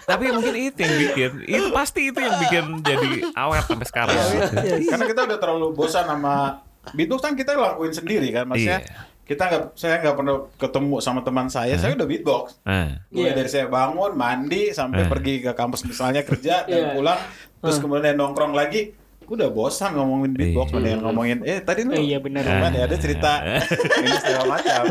tapi 0.04 0.25
mungkin 0.30 0.54
itu 0.56 0.78
yang 0.84 0.96
bikin 1.00 1.32
itu 1.49 1.68
pasti 1.73 2.00
itu 2.12 2.18
yang 2.20 2.37
bikin 2.40 2.64
jadi 2.84 3.11
awet 3.37 3.64
sampai 3.64 3.88
sekarang 3.88 4.14
iya, 4.14 4.25
iya, 4.28 4.76
iya. 4.80 4.90
karena 4.92 5.04
kita 5.08 5.20
udah 5.26 5.38
terlalu 5.40 5.66
bosan 5.73 6.06
sama 6.06 6.64
Beatbox 6.92 7.20
kan 7.25 7.32
kita 7.32 7.56
lakuin 7.56 7.96
sendiri 7.96 8.28
kan 8.28 8.44
maksudnya 8.44 8.84
yeah 8.84 9.12
kita 9.25 9.42
nggak 9.49 9.62
saya 9.73 10.04
nggak 10.04 10.16
pernah 10.20 10.37
ketemu 10.61 10.96
sama 11.00 11.20
teman 11.25 11.49
saya 11.49 11.75
hmm. 11.75 11.80
saya 11.80 11.92
udah 11.96 12.08
beatbox 12.08 12.61
hmm. 12.61 12.90
mulai 13.08 13.25
yeah. 13.32 13.37
dari 13.40 13.49
saya 13.49 13.66
bangun 13.73 14.12
mandi 14.12 14.62
sampai 14.76 15.08
hmm. 15.08 15.11
pergi 15.11 15.34
ke 15.40 15.50
kampus 15.56 15.80
misalnya 15.88 16.20
kerja 16.28 16.68
dan 16.68 16.76
yeah. 16.76 16.92
pulang 16.92 17.20
terus 17.64 17.80
kemudian 17.80 18.20
nongkrong 18.20 18.52
lagi 18.52 18.92
Gue 19.25 19.35
udah 19.40 19.50
bosan 19.50 19.90
ngomongin 19.97 20.31
beatbox, 20.37 20.69
iya. 20.69 20.75
mendingan 20.76 21.00
ngomongin 21.00 21.38
eh 21.49 21.59
tadi 21.64 21.81
lu. 21.88 21.97
Iya 21.97 22.19
benar. 22.21 22.43
banget 22.45 22.73
ya 22.76 22.83
ada 22.85 22.97
cerita 23.00 23.33
iya. 23.40 23.61
ini 24.04 24.12
segala 24.21 24.45
macam. 24.47 24.83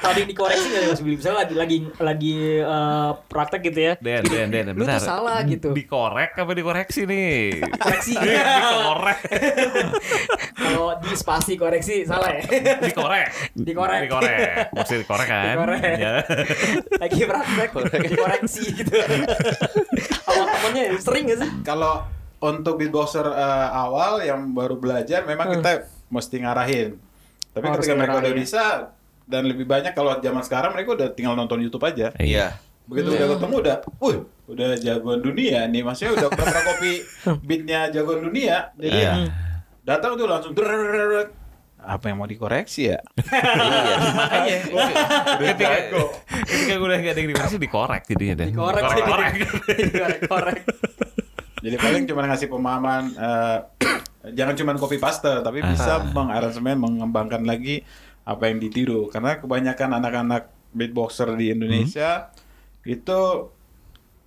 Tadi 0.00 0.20
dikoreksi 0.24 0.66
gak 0.72 0.80
ya, 0.80 0.88
Mas 0.92 1.00
Billy 1.00 1.16
misalnya 1.16 1.38
lagi 1.44 1.54
lagi 1.56 1.76
lagi 2.00 2.36
eh, 2.60 3.10
praktek 3.28 3.60
gitu 3.72 3.80
ya. 3.80 3.92
Den 4.00 4.22
den 4.28 4.48
den 4.52 4.66
Lu 4.76 4.84
salah 5.00 5.40
gitu. 5.48 5.72
Dikorek 5.72 6.36
apa 6.36 6.52
dikoreksi 6.52 7.08
nih? 7.08 7.64
Koreksi. 7.80 8.14
dikorek. 8.20 9.20
Kalau 10.56 10.86
di 11.00 11.12
spasi 11.16 11.52
koreksi 11.56 12.04
salah 12.04 12.36
ya. 12.36 12.42
dikorek. 12.84 13.28
Dikorek. 13.56 14.00
Dikorek. 14.08 14.38
Mesti 14.76 14.94
dikorek 15.04 15.28
kan? 15.28 15.44
Dikorek. 15.56 15.94
Ya. 15.96 16.12
lagi 17.00 17.20
praktek 17.24 17.70
dikoreksi 18.08 18.64
gitu. 18.76 18.96
Awal 20.28 20.46
temennya 20.46 20.82
sering 21.00 21.24
gak 21.28 21.38
sih? 21.42 21.50
Kalau 21.64 22.19
untuk 22.40 22.80
beatboxer 22.80 23.24
uh, 23.28 23.68
awal 23.76 24.24
yang 24.24 24.56
baru 24.56 24.80
belajar 24.80 25.28
memang 25.28 25.52
hmm. 25.52 25.54
kita 25.60 25.70
mesti 26.08 26.36
ngarahin. 26.40 26.90
Tapi 27.52 27.64
Harus 27.68 27.84
ketika 27.84 27.94
ngarahin. 27.94 28.00
mereka 28.00 28.16
udah 28.24 28.34
bisa 28.34 28.64
dan 29.30 29.42
lebih 29.46 29.68
banyak 29.68 29.92
kalau 29.92 30.18
zaman 30.18 30.42
sekarang 30.42 30.74
mereka 30.74 30.96
udah 30.96 31.08
tinggal 31.12 31.36
nonton 31.36 31.60
YouTube 31.60 31.84
aja. 31.84 32.10
Iya. 32.16 32.24
iya. 32.24 32.46
Begitu 32.88 33.14
yeah. 33.14 33.18
udah 33.22 33.28
ketemu 33.38 33.54
udah, 33.62 33.76
wuh, 34.02 34.16
udah 34.50 34.68
jagoan 34.80 35.20
dunia 35.22 35.68
nih. 35.70 35.82
Maksudnya 35.86 36.12
udah 36.18 36.28
pernah 36.32 36.62
kopi 36.66 36.92
beatnya 37.46 37.80
jagoan 37.92 38.20
dunia. 38.26 38.74
Jadi 38.74 39.00
yeah. 39.04 39.30
datang 39.84 40.16
tuh 40.16 40.26
langsung 40.26 40.56
apa 41.80 42.12
yang 42.12 42.20
mau 42.20 42.28
dikoreksi 42.28 42.92
ya? 42.92 43.00
iya, 43.32 43.96
makanya. 44.12 44.56
ketika 45.40 45.68
ketika 46.44 46.72
gue 46.76 46.86
udah 46.92 46.98
gak 47.00 47.12
ada 47.16 47.20
dikoreksi 47.24 47.56
dikorek 47.56 48.02
jadinya 48.04 48.34
deh. 48.44 48.48
Dikorek, 48.52 48.84
dikorek, 49.00 49.32
dikorek. 50.20 50.60
Jadi 51.60 51.76
paling 51.76 52.04
cuma 52.08 52.24
ngasih 52.24 52.48
pemahaman 52.48 53.02
eh, 53.12 53.58
jangan 54.38 54.54
cuma 54.56 54.72
copy 54.76 54.96
paste 54.96 55.30
tapi 55.40 55.60
bisa 55.60 56.00
mengaransemen 56.12 56.76
mengembangkan 56.76 57.44
lagi 57.44 57.84
apa 58.24 58.48
yang 58.48 58.60
ditiru 58.60 59.08
karena 59.08 59.40
kebanyakan 59.40 59.96
anak-anak 59.96 60.52
beatboxer 60.70 61.34
di 61.34 61.50
Indonesia 61.50 62.30
itu 62.84 63.20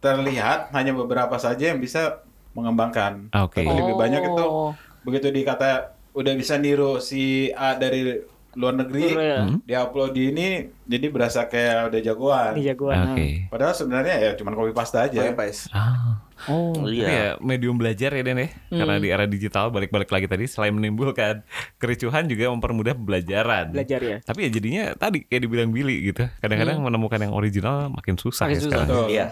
terlihat 0.03 0.75
hanya 0.75 0.91
beberapa 0.91 1.39
saja 1.39 1.71
yang 1.71 1.79
bisa 1.79 2.25
mengembangkan. 2.53 3.31
Oke. 3.33 3.63
Tapi 3.63 3.71
lebih 3.71 3.95
banyak 3.95 4.21
itu 4.21 4.43
Oh. 4.43 4.71
begitu 5.03 5.31
dikata 5.31 5.95
udah 6.13 6.33
bisa 6.37 6.59
niru 6.59 6.99
si 6.99 7.49
A 7.55 7.73
dari 7.73 8.19
luar 8.53 8.73
negeri, 8.75 9.05
ya. 9.11 9.49
diupload 9.61 10.11
di 10.11 10.29
ini 10.29 10.47
jadi 10.83 11.05
berasa 11.09 11.45
kayak 11.45 11.89
udah 11.89 12.01
jagoan. 12.01 12.53
Jagoan. 12.55 13.13
Oke. 13.13 13.49
Padahal 13.49 13.73
sebenarnya 13.73 14.15
ya 14.15 14.31
cuma 14.33 14.51
copy 14.51 14.69
paste 14.69 14.97
aja. 14.97 15.19
Pakai 15.19 15.33
Pais. 15.33 15.65
Ah. 15.69 16.21
Oh. 16.43 16.75
Tapi 16.75 16.99
Iya. 16.99 17.07
ya 17.07 17.27
medium 17.39 17.79
belajar 17.79 18.11
ya 18.11 18.21
Den 18.21 18.37
ya. 18.37 18.49
Karena 18.69 18.99
di 18.99 19.07
era 19.07 19.23
digital 19.23 19.71
balik-balik 19.71 20.11
lagi 20.11 20.27
tadi 20.27 20.43
selain 20.45 20.71
menimbulkan 20.71 21.41
kericuhan 21.81 22.27
juga 22.27 22.51
mempermudah 22.51 22.93
pembelajaran. 22.93 23.71
Belajar 23.71 23.99
ya. 23.99 24.17
Tapi 24.21 24.39
ya 24.45 24.49
jadinya 24.51 24.83
tadi 24.93 25.23
kayak 25.23 25.41
dibilang 25.41 25.71
Billy 25.71 26.13
gitu. 26.13 26.27
Kadang-kadang 26.37 26.77
menemukan 26.79 27.17
yang 27.17 27.33
original 27.33 27.89
makin 27.89 28.19
susah 28.19 28.45
Makin 28.45 28.55
ya 28.55 28.61
susah. 28.61 28.83
sekarang. 28.85 29.07
Iya. 29.09 29.27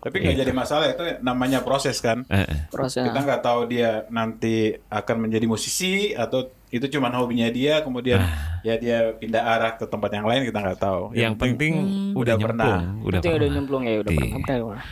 Tapi 0.00 0.16
nggak 0.16 0.36
jadi 0.40 0.52
masalah 0.56 0.86
itu 0.88 1.02
namanya 1.20 1.60
proses 1.60 2.00
kan. 2.00 2.24
Proses. 2.72 3.04
Kita 3.04 3.20
nggak 3.20 3.42
tahu 3.44 3.68
dia 3.68 4.08
nanti 4.08 4.72
akan 4.88 5.28
menjadi 5.28 5.44
musisi 5.44 6.16
atau 6.16 6.48
itu 6.70 6.86
cuma 6.88 7.10
hobinya 7.10 7.50
dia 7.50 7.82
kemudian 7.82 8.22
ya 8.62 8.78
dia 8.78 9.10
pindah 9.12 9.42
arah 9.42 9.72
ke 9.74 9.84
tempat 9.84 10.10
yang 10.10 10.24
lain 10.24 10.46
kita 10.46 10.58
nggak 10.58 10.78
tahu. 10.78 11.10
Yang 11.12 11.34
penting 11.36 11.72
udah 11.74 11.88
udah 12.14 12.34
nyemplung, 12.38 12.42
pernah. 12.46 12.74
udah 13.02 13.18
Itu 13.18 13.26
yang 13.26 13.34
udah 13.34 13.34
pernah. 13.36 13.54
nyemplung 13.58 13.82
ya 13.82 13.94
udah 13.98 14.10
Iya. 14.10 14.20
pernah. 14.20 14.56
Udah. 14.62 14.82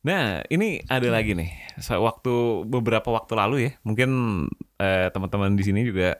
Nah, 0.00 0.24
ini 0.48 0.68
ada 0.86 1.08
lagi 1.08 1.32
nih. 1.32 1.50
Waktu 1.78 2.34
beberapa 2.64 3.08
waktu 3.10 3.32
lalu 3.34 3.56
ya, 3.62 3.72
mungkin 3.82 4.10
eh, 4.76 5.08
teman-teman 5.10 5.52
di 5.52 5.62
sini 5.62 5.82
juga 5.82 6.16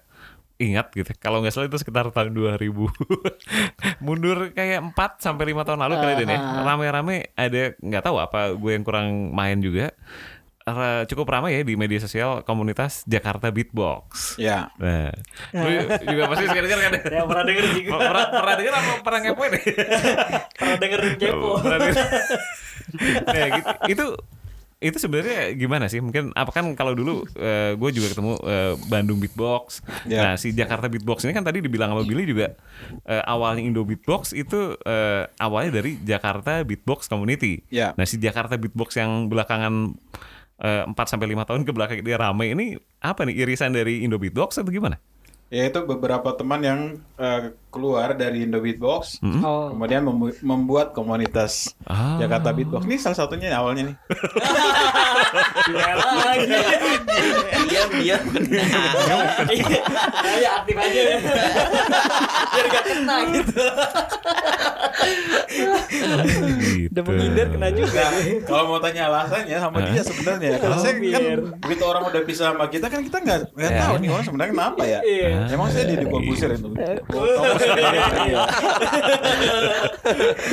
ingat 0.56 0.88
gitu. 0.90 1.12
Kalau 1.16 1.40
nggak 1.40 1.52
salah 1.52 1.68
itu 1.68 1.76
sekitar 1.76 2.08
tahun 2.10 2.32
2000. 2.32 2.72
Mundur 4.04 4.52
kayak 4.52 4.92
4 4.92 5.20
sampai 5.20 5.52
5 5.52 5.64
tahun 5.64 5.80
lalu 5.80 5.94
kali 5.96 6.12
Den 6.16 6.32
ya. 6.32 6.40
Rame-rame 6.62 7.16
ada 7.32 7.62
nggak 7.76 8.02
tahu 8.02 8.16
apa 8.16 8.52
gue 8.52 8.70
yang 8.72 8.84
kurang 8.84 9.08
main 9.32 9.60
juga. 9.60 9.92
Cukup 11.06 11.30
ramai 11.30 11.54
ya 11.54 11.62
di 11.62 11.78
media 11.78 12.02
sosial 12.02 12.42
komunitas 12.42 13.06
Jakarta 13.06 13.54
Beatbox. 13.54 14.34
Ya. 14.34 14.74
Nah, 14.82 15.14
lu 15.54 15.86
juga 16.10 16.22
pasti 16.26 16.44
sekarang 16.50 16.70
kan? 16.74 16.92
Ya 17.06 17.22
pernah 17.22 17.44
denger 17.46 17.64
juga. 17.70 17.90
Pernah, 18.02 18.26
pernah 18.34 18.54
denger 18.58 18.74
apa 18.74 18.92
pernah 18.98 19.20
ngepoin 19.22 19.50
nih? 19.54 19.64
Pernah 20.58 20.76
dengerin 20.82 21.14
kepo. 21.22 21.50
Pernah 21.62 21.78
denger. 21.78 22.06
nah, 23.30 23.46
gitu, 23.54 23.70
itu 23.86 24.04
itu 24.76 24.98
sebenarnya 25.00 25.54
gimana 25.54 25.86
sih? 25.86 26.02
Mungkin 26.02 26.36
apa 26.36 26.50
kan 26.52 26.66
kalau 26.74 26.98
dulu 26.98 27.22
eh, 27.38 27.78
gue 27.78 27.90
juga 27.96 28.12
ketemu 28.12 28.32
eh, 28.42 28.74
Bandung 28.90 29.22
Beatbox. 29.22 29.86
Ya. 30.04 30.20
Nah, 30.20 30.34
si 30.34 30.50
Jakarta 30.50 30.90
Beatbox 30.90 31.24
ini 31.24 31.32
kan 31.32 31.46
tadi 31.46 31.64
dibilang 31.64 31.94
sama 31.94 32.02
Billy 32.02 32.28
juga 32.28 32.58
eh, 33.08 33.22
awalnya 33.22 33.62
Indo 33.62 33.86
Beatbox 33.86 34.36
itu 34.36 34.76
eh, 34.82 35.24
awalnya 35.40 35.80
dari 35.80 35.96
Jakarta 36.02 36.60
Beatbox 36.66 37.08
Community. 37.08 37.64
Ya. 37.72 37.96
Nah, 37.96 38.04
si 38.04 38.20
Jakarta 38.20 38.58
Beatbox 38.60 39.00
yang 39.00 39.32
belakangan 39.32 39.96
eh, 40.60 40.82
4 40.84 40.92
sampai 40.92 41.26
5 41.32 41.48
tahun 41.48 41.62
ke 41.64 41.72
belakang 41.72 42.00
dia 42.04 42.16
rame 42.16 42.52
ini 42.52 42.76
apa 43.02 43.24
nih 43.28 43.44
irisan 43.44 43.76
dari 43.76 44.04
Indo 44.04 44.16
Beatbox 44.16 44.60
atau 44.60 44.72
gimana? 44.72 45.00
Ya 45.46 45.70
itu 45.70 45.78
beberapa 45.86 46.34
teman 46.34 46.60
yang 46.64 46.80
eh, 47.20 47.54
keluar 47.76 48.08
dari 48.12 48.42
Indo 48.42 48.58
Beatbox, 48.58 49.20
Oh. 49.38 49.68
kemudian 49.70 50.00
membu- 50.00 50.40
membuat 50.40 50.90
komunitas 50.90 51.76
Ah. 51.84 52.16
Jakarta 52.16 52.50
Beatbox. 52.50 52.82
Ini 52.82 52.96
salah 52.96 53.18
satunya 53.18 53.52
awalnya 53.52 53.92
nih. 53.92 53.96
Gimana 55.66 56.04
lagi? 56.16 56.48
Diam 57.66 57.90
diam. 57.92 58.22
Ya 60.36 60.50
aktif 60.56 60.76
aja 60.76 61.00
ya. 61.04 61.18
Biar 62.46 62.66
gak 62.68 62.84
kena 62.86 63.16
gitu. 63.28 63.64
Gitu. 65.46 65.74
Udah 66.88 67.02
menghindar 67.04 67.46
kena 67.48 67.68
juga. 67.70 68.04
Nah, 68.06 68.22
kalau 68.42 68.62
mau 68.66 68.78
tanya 68.78 69.02
alasannya 69.06 69.56
sama 69.58 69.78
dia 69.84 70.00
sebenarnya, 70.00 70.50
karena 70.56 70.76
saya 70.78 70.92
kan 70.94 71.22
begitu 71.58 71.84
orang 71.84 72.02
udah 72.06 72.22
bisa 72.22 72.42
sama 72.46 72.64
kita 72.66 72.86
kan 72.86 73.00
kita 73.02 73.18
nggak 73.18 73.38
nggak 73.52 73.70
Ya. 73.70 73.80
tahu 73.82 73.94
nih 73.98 74.08
orang 74.08 74.24
sebenarnya 74.24 74.52
kenapa 74.52 74.82
ya. 74.84 75.00
Iya. 75.02 75.28
Emang 75.50 75.68
saya 75.68 75.84
di 75.86 76.06
Corbuzier 76.06 76.50
itu. 76.52 76.68
Iya. 77.66 78.42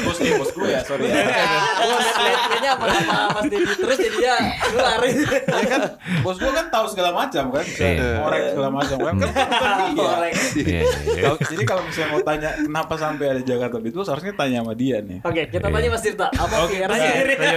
bos 0.02 0.18
nih 0.18 0.32
bos 0.36 0.50
gue 0.52 0.68
ya 0.68 0.80
sorry 0.82 1.06
ya. 1.06 1.14
Gue 1.14 1.98
kayaknya 2.12 2.72
sama 2.74 2.86
Mas 3.32 3.46
Dedi 3.46 3.74
terus 3.76 3.98
jadi 3.98 4.16
dia 4.16 4.36
keluar. 4.60 5.00
Ya 5.04 5.66
kan 5.68 5.82
bos 6.22 6.38
gue 6.38 6.52
kan 6.52 6.66
tahu 6.68 6.86
segala 6.88 7.10
macam 7.12 7.44
kan 7.50 7.64
Iya. 7.64 8.18
korek 8.20 8.42
segala 8.52 8.70
macam 8.72 8.98
kan 9.00 9.14
kan. 9.20 9.78
Iya, 9.94 10.12
iya. 10.56 10.82
Kalau- 11.24 11.40
jadi 11.44 11.64
kalau 11.64 11.82
misalnya 11.84 12.10
mau 12.10 12.22
tanya 12.22 12.50
kenapa 12.56 12.94
sampai 12.96 13.26
ada 13.30 13.42
Jakarta 13.42 13.78
Beatbox 13.78 14.08
harusnya 14.08 14.34
tanya 14.34 14.58
sama 14.60 14.74
dia 14.74 14.98
nih 15.00 15.20
Oke, 15.22 15.42
kita 15.48 15.68
tanya 15.68 15.90
Mas 15.90 16.02
Tirta. 16.02 16.28
Apa 16.30 16.56
tanya, 16.66 16.88
tanya 16.90 17.10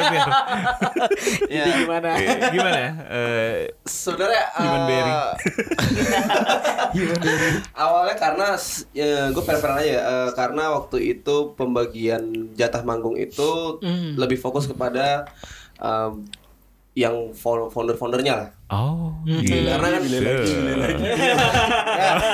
Fir. 0.06 0.24
Jadi 1.46 1.70
gimana? 1.76 2.10
Gimana? 2.50 2.80
Eh, 3.08 3.54
Sebenarnya 3.82 4.42
Human 4.56 4.80
eh, 4.80 4.86
berry. 4.86 5.12
awalnya 7.76 8.16
karena 8.16 8.48
gue 9.28 9.44
fair-fair 9.46 9.72
aja 9.78 9.96
eh, 10.02 10.30
karena 10.34 10.74
waktu 10.74 10.96
itu 11.14 11.54
pembagian 11.54 12.22
jatah 12.52 12.82
manggung 12.82 13.14
itu 13.16 13.78
Hmm. 13.78 14.18
lebih 14.18 14.36
fokus 14.36 14.66
kepada 14.66 15.30
eh, 15.78 16.10
yang 16.96 17.28
fo- 17.30 17.68
founder-foundernya 17.68 18.34
lah. 18.34 18.48
oh, 18.68 19.12
Hmm. 19.22 19.38
gila. 19.38 19.76
Karena 19.76 19.88
kan 19.90 20.02
Gila 20.02 20.74
lagi. 20.74 21.02
Ya, 21.06 21.32
ada- 22.08 22.30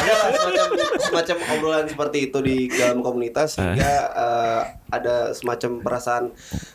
ada 0.00 0.32
semacam 0.34 0.66
semacam 0.98 1.36
obrolan 1.50 1.86
seperti 1.86 2.18
itu 2.24 2.38
di 2.40 2.56
dalam 2.68 2.98
komunitas 3.00 3.54
sehingga 3.54 3.90
eh, 4.10 4.60
ada 4.88 5.16
semacam 5.30 5.70
perasaan 5.78 6.24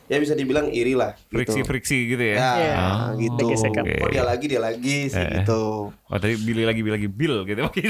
ya 0.06 0.18
bisa 0.18 0.32
dibilang 0.34 0.70
iri 0.70 0.94
lah 0.94 1.18
gitu. 1.26 1.36
Friksi-friksi 1.36 1.98
gitu 2.08 2.24
ya. 2.24 2.36
Ya, 2.38 2.52
Iya. 2.54 2.76
gitu. 3.20 3.46
Gesekan. 3.50 3.84
Oh 3.98 4.08
dia 4.08 4.24
lagi 4.24 4.46
dia 4.46 4.62
lagi 4.62 5.10
sih 5.10 5.18
Eh. 5.18 5.42
gitu. 5.42 5.90
Oh 5.92 6.18
tadi 6.18 6.38
Billy 6.38 6.64
lagi 6.64 6.80
Billy 6.80 6.96
lagi 6.96 7.10
Bill 7.10 7.44
gitu. 7.44 7.60
Oke, 7.68 7.82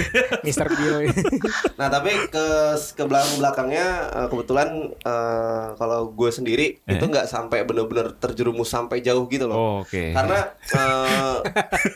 Mr. 0.46 0.66
Bill. 0.72 0.96
Nah 1.80 1.88
tapi 1.90 2.14
ke 2.30 2.46
ke 2.94 3.04
belakang 3.04 3.34
belakangnya 3.38 3.86
eh, 4.12 4.26
kebetulan 4.30 4.68
eh, 5.02 5.66
kalau 5.74 6.10
gue 6.12 6.30
sendiri 6.30 6.78
Eh? 6.82 6.94
itu 6.94 7.04
nggak 7.06 7.26
sampai 7.26 7.62
bener-bener 7.62 8.14
terjerumus 8.16 8.70
sampai 8.70 9.02
jauh 9.02 9.26
gitu 9.26 9.46
loh. 9.46 9.56
Oh, 9.56 9.74
oke. 9.82 10.14
Karena 10.14 10.38
eh, 10.78 11.36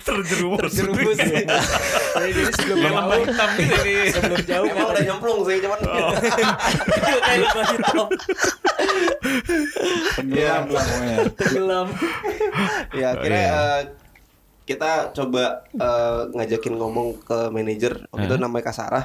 terjerumus. 0.02 0.60
Terjerumus 0.66 1.18
ya. 1.18 1.42
Jadi 2.16 2.42
sebelum 2.56 2.76
jauh, 2.82 3.22
hitam 3.22 3.50
gitu 3.56 3.78
nih. 3.82 4.04
sebelum 4.10 4.40
jauh 4.42 4.66
emang 4.66 4.88
udah 4.90 5.02
nyemplung 5.04 5.40
sih 5.44 5.56
cuman 5.62 5.78
kayak 5.82 7.38
lembah 7.40 7.66
hitam 7.70 8.06
tenggelam 10.16 10.64
lah 10.70 10.84
pokoknya 10.84 11.18
tenggelam. 11.36 11.86
ya 12.94 13.06
akhirnya 13.14 13.44
iya. 13.44 13.54
eh, 13.54 13.80
kita 14.66 14.90
coba 15.12 15.62
eh, 15.70 16.20
ngajakin 16.28 16.74
ngomong 16.74 17.22
ke 17.22 17.48
manajer 17.48 18.04
waktu 18.10 18.26
itu 18.26 18.36
namanya 18.36 18.64
Kasara 18.66 19.02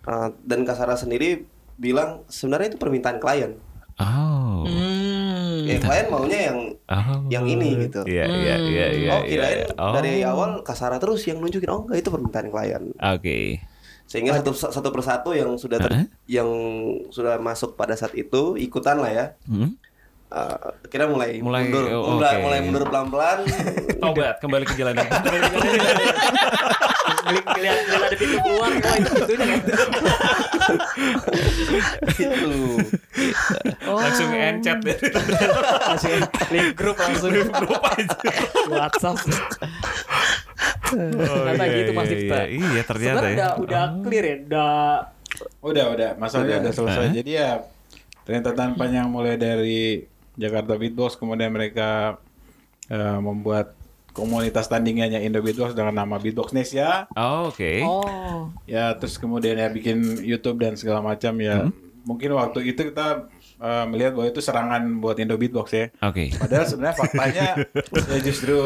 Eh, 0.00 0.28
dan 0.40 0.62
Kasara 0.62 0.94
sendiri 0.94 1.50
bilang 1.76 2.22
sebenarnya 2.26 2.70
itu 2.70 2.78
permintaan 2.78 3.18
klien. 3.18 3.58
Oh. 3.96 4.62
Hmm. 4.62 5.66
Ya 5.66 5.76
klien 5.76 6.06
maunya 6.06 6.40
yang 6.46 6.58
Oh. 6.86 7.26
yang 7.26 7.42
ini 7.44 7.74
gitu. 7.82 8.06
Iya, 8.06 8.22
iya, 8.24 8.54
iya, 8.56 8.86
iya. 8.94 9.10
oh 9.10 9.22
kirain 9.24 9.58
iya. 9.58 9.74
Oh. 9.74 9.90
dari 9.90 10.22
awal 10.22 10.62
Kasara 10.62 10.96
terus 10.96 11.26
yang 11.26 11.42
nunjukin 11.42 11.66
oh 11.66 11.82
enggak 11.82 11.98
itu 11.98 12.10
permintaan 12.10 12.48
klien. 12.48 12.82
Oke. 12.94 13.58
sehingga 14.06 14.38
satu 14.38 14.54
satu 14.54 14.94
persatu 14.94 15.34
yang 15.34 15.58
sudah 15.58 15.82
ter- 15.82 15.90
Heeh. 15.90 16.06
yang 16.30 16.46
sudah 17.10 17.42
masuk 17.42 17.74
pada 17.74 17.90
saat 17.92 18.14
itu 18.14 18.54
ikutan 18.54 19.02
lah 19.02 19.10
ya 19.10 19.26
Hmm? 19.42 19.74
Eh, 20.26 20.58
kira 20.90 21.06
mulai, 21.06 21.38
Mulai- 21.38 21.70
mundur 21.70 21.86
oh, 21.94 22.18
mulai, 22.18 22.34
oke. 22.34 22.42
mulai 22.42 22.58
mundur 22.66 22.82
pelan 22.90 23.06
pelan 23.14 23.38
Tobat 24.02 24.36
kembali 24.42 24.64
ke 24.66 24.74
jalan 24.74 24.98
yang 24.98 25.06
benar. 25.06 25.40
Ngeliat 27.26 27.76
ada 27.86 28.16
pintu 28.18 28.38
keluar, 28.42 28.70
oh 28.74 28.94
itu 28.98 29.10
pintunya 29.22 29.46
kan. 29.46 29.60
gitu 32.10 32.50
Langsung 33.86 34.28
encet 34.34 34.78
deh. 34.82 34.96
Langsung 35.86 36.10
link 36.50 36.68
grup 36.74 36.96
langsung 36.98 37.30
grup 37.30 37.82
aja. 37.86 38.18
WhatsApp. 38.66 39.16
Ternyata 40.90 41.64
iya, 41.66 41.76
gitu 41.78 41.90
Mas 41.94 42.10
iya, 42.10 42.18
iya. 42.18 42.42
Iya, 42.50 42.82
ternyata 42.82 43.18
Sebenarnya 43.22 43.38
ya. 43.38 43.50
udah 43.54 43.62
udah 43.62 43.84
clear 44.02 44.24
ya, 44.26 44.36
udah 44.42 44.74
udah 45.62 45.84
udah 45.94 46.10
masalahnya 46.18 46.66
udah 46.66 46.72
selesai 46.72 47.06
jadi 47.12 47.30
ya 47.30 47.50
rentetan 48.24 48.74
panjang 48.74 49.06
mulai 49.06 49.38
dari 49.38 50.02
Jakarta 50.36 50.74
Beatbox 50.74 51.16
kemudian 51.16 51.48
mereka 51.48 52.20
eh, 52.86 53.18
membuat 53.18 53.72
komunitas 54.12 54.64
tandingannya 54.66 55.20
Indo 55.20 55.40
Beatbox 55.40 55.72
dengan 55.72 55.92
nama 55.94 56.16
Beatbox 56.16 56.52
Nesia 56.52 57.04
Oh, 57.12 57.48
oke. 57.48 57.72
oh 57.82 58.48
ya 58.64 58.94
terus 58.94 59.16
kemudian 59.16 59.56
ya 59.56 59.68
bikin 59.68 60.00
YouTube 60.20 60.56
dan 60.58 60.72
segala 60.72 61.00
macam 61.02 61.36
ya 61.36 61.68
mungkin 62.02 62.32
waktu 62.32 62.64
itu 62.66 62.86
kita 62.86 63.28
eh, 63.58 63.84
melihat 63.86 64.12
bahwa 64.12 64.26
itu 64.26 64.40
serangan 64.40 64.82
buat 64.96 65.16
Indo 65.16 65.34
Beatbox 65.34 65.68
ya 65.70 65.86
Oke. 66.00 66.32
padahal 66.32 66.64
sebenarnya 66.64 66.96
faktanya 66.96 67.46
ya 68.12 68.18
justru 68.20 68.56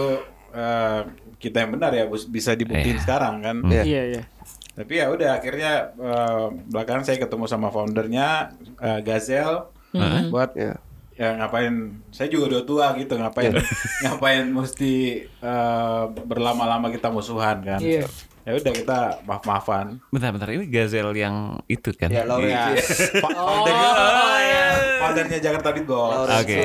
eh, 0.50 1.00
kita 1.38 1.56
yang 1.60 1.72
benar 1.72 1.90
ya 1.90 2.04
bisa 2.06 2.52
dibuktiin 2.52 2.94
Iya. 2.94 3.02
sekarang 3.02 3.34
kan 3.40 3.56
Iya. 3.64 3.82
iya 3.82 4.02
iya. 4.12 4.22
tapi 4.70 4.92
ya 4.96 5.08
udah 5.08 5.30
akhirnya 5.34 5.72
eh, 5.94 6.46
belakangan 6.68 7.02
saya 7.02 7.18
ketemu 7.18 7.44
sama 7.46 7.68
foundernya 7.70 8.54
eh, 8.76 9.00
Gazel 9.02 9.66
Hah? 9.90 10.22
buat 10.28 10.54
ya 10.54 10.78
ya 11.20 11.36
ngapain 11.36 11.74
saya 12.08 12.26
juga 12.26 12.48
udah 12.48 12.62
tua 12.64 12.86
gitu 12.96 13.12
ngapain 13.12 13.52
ngapain 14.02 14.48
mesti 14.48 14.92
eh, 15.28 16.02
berlama-lama 16.18 16.88
kita 16.88 17.08
musuhan 17.08 17.60
kan 17.60 17.76
Iya. 17.76 18.08
ya 18.40 18.56
udah 18.56 18.72
kita 18.72 18.98
maaf 19.22 19.44
maafan 19.44 20.00
Bentar, 20.08 20.32
bentar. 20.32 20.48
Ini 20.48 20.64
Gazel 20.66 21.12
yang 21.12 21.60
itu 21.66 21.92
kan? 21.92 22.08
ya 22.08 22.24
Laura 22.24 22.40
ya 22.42 22.72
Icis. 22.72 23.12
foundernya 23.14 23.88
Oh, 23.92 24.38
iya. 24.40 24.64
foundernya 24.96 25.38
Jakarta 25.38 25.68
Beatbox 25.70 26.08
Laura 26.10 26.34
Oke. 26.40 26.56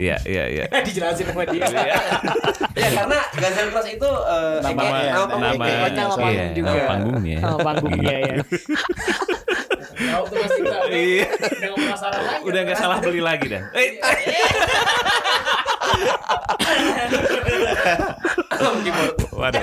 Iya, 0.00 0.16
iya, 0.24 0.44
iya. 0.48 0.64
Dijelasin 0.88 1.28
sama 1.28 1.44
dia. 1.44 1.68
ya 2.74 2.88
karena 2.90 3.18
Gazel 3.36 3.68
Cross 3.68 3.88
itu 3.90 4.08
eh, 4.08 4.56
Nama- 4.64 4.80
iya, 4.80 5.12
nama 5.12 5.26
panggung 5.28 5.44
Nama. 5.44 5.60
Pokoknya 5.60 5.92
nama 5.92 6.08
iya, 6.08 6.16
panggung 6.16 6.52
juga. 6.56 6.64
nama 6.66 6.82
panggungnya. 6.88 7.38
Nama 7.38 7.58
panggungnya 7.60 8.16
ya. 8.16 8.34
Ya 9.96 10.12
waktu 10.18 10.34
Mas 10.34 10.50
Difta 10.50 10.76
udah 10.76 10.88
Iya. 10.90 11.26
udah 11.28 11.50
nggak 11.64 11.74
penasaran 11.78 12.22
lagi. 12.22 12.42
Udah 12.44 12.60
nggak 12.62 12.78
salah 12.78 12.98
beli 12.98 13.20
lagi 13.20 13.46
dah. 13.48 13.62
Eh, 13.72 13.90
waduh. 19.32 19.60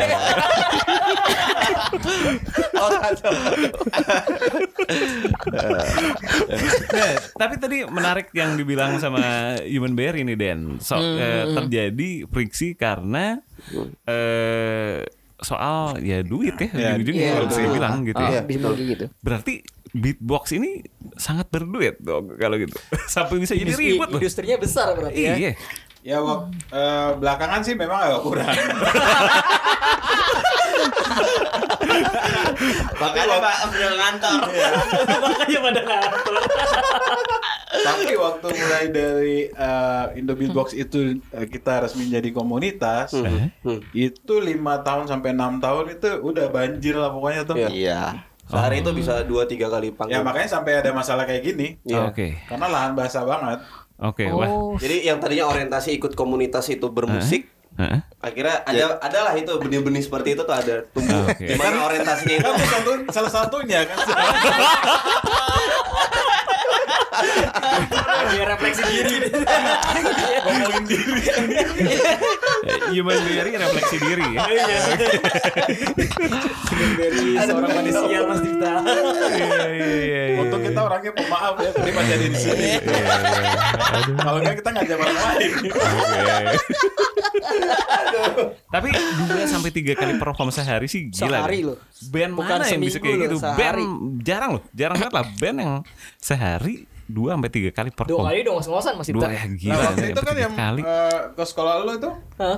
Oh, 2.73 2.89
kacau. 2.91 3.31
Nah, 6.91 7.11
tapi 7.35 7.55
tadi 7.57 7.77
menarik 7.85 8.27
yang 8.33 8.55
dibilang 8.55 8.97
sama 8.97 9.21
Human 9.63 9.93
Bear 9.93 10.15
ini 10.15 10.33
Den. 10.35 10.77
So, 10.79 10.97
eh, 10.97 11.45
terjadi 11.51 12.25
friksi 12.25 12.73
karena 12.75 13.39
eh 14.05 15.05
soal 15.41 15.97
ya 15.99 16.21
duit 16.21 16.53
ya, 16.55 16.69
Ya, 16.69 16.89
ujung-ujungnya 16.93 17.25
iya, 17.25 17.33
kalau 17.33 17.49
saya 17.49 17.65
betul. 17.65 17.75
bilang 17.75 17.95
gitu 18.05 18.21
ya. 18.21 18.41
gitu. 18.77 19.05
Berarti 19.19 19.53
beatbox 19.91 20.51
ini 20.51 20.81
sangat 21.15 21.47
berduit 21.47 21.99
dong 21.99 22.35
kalau 22.35 22.55
gitu. 22.55 22.75
Sampai 23.07 23.37
bisa 23.37 23.53
jadi 23.53 23.67
Industri- 23.67 23.95
ribut 23.95 24.07
loh. 24.07 24.19
Industrinya 24.19 24.57
besar 24.57 24.87
berarti 24.93 25.21
ya. 25.21 25.35
Iya. 25.35 25.53
ya 26.01 26.17
wak- 26.17 26.49
eh, 26.67 27.09
belakangan 27.15 27.61
sih 27.61 27.75
memang 27.75 27.99
agak 28.01 28.21
kurang 28.21 28.49
Makanya 32.93 33.37
Pak 33.39 33.55
udah 33.67 33.91
ngantor. 33.91 34.39
Makanya 35.23 35.57
pada 35.59 35.81
ngatur. 35.81 36.35
Tapi 37.71 38.13
waktu 38.13 38.47
mulai 38.51 38.85
dari 38.89 39.37
uh, 39.49 40.13
Indo 40.13 40.33
Beatbox 40.33 40.73
itu 40.73 40.99
uh, 41.31 41.45
kita 41.45 41.81
resmi 41.81 42.05
jadi 42.07 42.29
komunitas, 42.29 43.15
Eh? 43.15 43.49
itu 43.95 44.33
lima 44.37 44.79
tahun 44.79 45.07
sampai 45.07 45.31
enam 45.31 45.57
tahun 45.57 45.85
itu 45.91 46.09
udah 46.21 46.45
banjir 46.49 46.93
lah 46.93 47.09
pokoknya 47.09 47.41
tuh. 47.43 47.55
Iya. 47.57 48.21
Sehari 48.51 48.83
itu 48.83 48.91
bisa 48.91 49.23
dua 49.23 49.47
tiga 49.47 49.71
kali 49.71 49.89
Ya 49.89 49.95
panggung 49.95 50.23
makanya 50.27 50.49
sampai 50.51 50.83
ada 50.83 50.91
masalah 50.91 51.23
kayak 51.23 51.41
gini, 51.41 51.79
Iya. 51.87 52.11
Oke. 52.11 52.35
karena 52.45 52.67
lahan 52.67 52.91
basah 52.93 53.23
banget. 53.23 53.63
Oke, 54.01 54.25
wah. 54.27 54.49
Oh, 54.49 54.73
jadi 54.75 55.13
yang 55.13 55.17
tadinya 55.21 55.47
orientasi 55.47 55.93
ikut 55.95 56.17
komunitas 56.17 56.65
itu 56.67 56.89
bermusik 56.89 57.45
Heeh. 57.71 58.01
akhirnya 58.19 58.67
ada 58.67 58.99
adalah 58.99 59.31
itu 59.31 59.47
benih-benih 59.55 60.03
seperti 60.03 60.35
itu 60.35 60.43
tuh 60.43 60.51
ada 60.51 60.83
tumbuh 60.91 61.23
Oke. 61.23 61.47
di 61.47 61.55
mana 61.55 61.87
orientasinya 61.87 62.35
itu 62.35 62.49
satu, 62.67 62.91
salah 63.13 63.31
satunya 63.31 63.87
kan. 63.87 63.97
Biar 68.31 68.47
refleksi 68.55 68.83
diri. 68.87 69.17
ngomongin 70.41 70.83
diri 70.87 71.21
human 72.91 73.17
berry 73.27 73.51
refleksi 73.55 73.97
diri 73.99 74.25
ya 74.31 74.41
Dari 76.91 77.19
seorang 77.37 77.71
manusia 77.75 78.19
Mas 78.25 78.39
Dita. 78.41 78.71
iya 78.81 79.67
iya 79.67 79.87
iya 80.01 80.23
iya. 80.31 80.39
Untung 80.41 80.61
kita 80.63 80.79
orangnya 80.81 81.11
pemaaf 81.13 81.55
ya, 81.59 81.69
tadi 81.71 81.91
pas 81.91 82.05
jadi 82.05 82.25
di 82.25 82.37
sini. 82.39 82.69
Kalau 84.17 84.39
nggak 84.41 84.55
kita 84.57 84.69
ngajak 84.71 84.97
orang 84.97 85.17
lain. 85.19 85.51
Tapi 88.71 88.89
2 88.91 89.51
sampai 89.51 89.69
3 89.71 89.99
kali 89.99 90.13
perform 90.17 90.49
sehari 90.49 90.87
sih 90.87 91.11
gila. 91.11 91.43
Sehari 91.43 91.59
deh. 91.61 91.67
loh. 91.71 91.77
Band 92.09 92.31
Bukan 92.33 92.57
mana 92.57 92.65
yang 92.67 92.81
bisa 92.81 92.97
kayak 92.97 93.17
gitu? 93.27 93.37
sehari. 93.39 93.57
Band 93.59 93.79
jarang 94.23 94.49
loh, 94.57 94.63
jarang 94.73 94.97
banget 94.97 95.13
lah 95.13 95.25
band 95.37 95.57
yang 95.59 95.71
sehari 96.17 96.75
2 97.11 97.27
sampai 97.29 97.51
3 97.51 97.69
kali 97.71 97.89
Dua 97.89 97.97
perform. 97.97 98.25
kali 98.25 98.39
dong 98.41 98.55
ngos-ngosan 98.55 98.93
Mas 98.95 99.07
Dua 99.07 99.27
ya 99.27 99.43
Nah, 99.43 99.45
gila. 99.53 99.75
waktu 99.77 99.99
nih, 99.99 100.09
itu 100.09 100.21
kan 100.21 100.35
yang 100.35 100.51
tiga 100.51 100.63
kali. 100.65 100.81
eh, 100.81 101.19
ke 101.31 101.43
sekolah 101.43 101.73
lu 101.79 101.91
itu 101.93 102.11
Hah? 102.37 102.57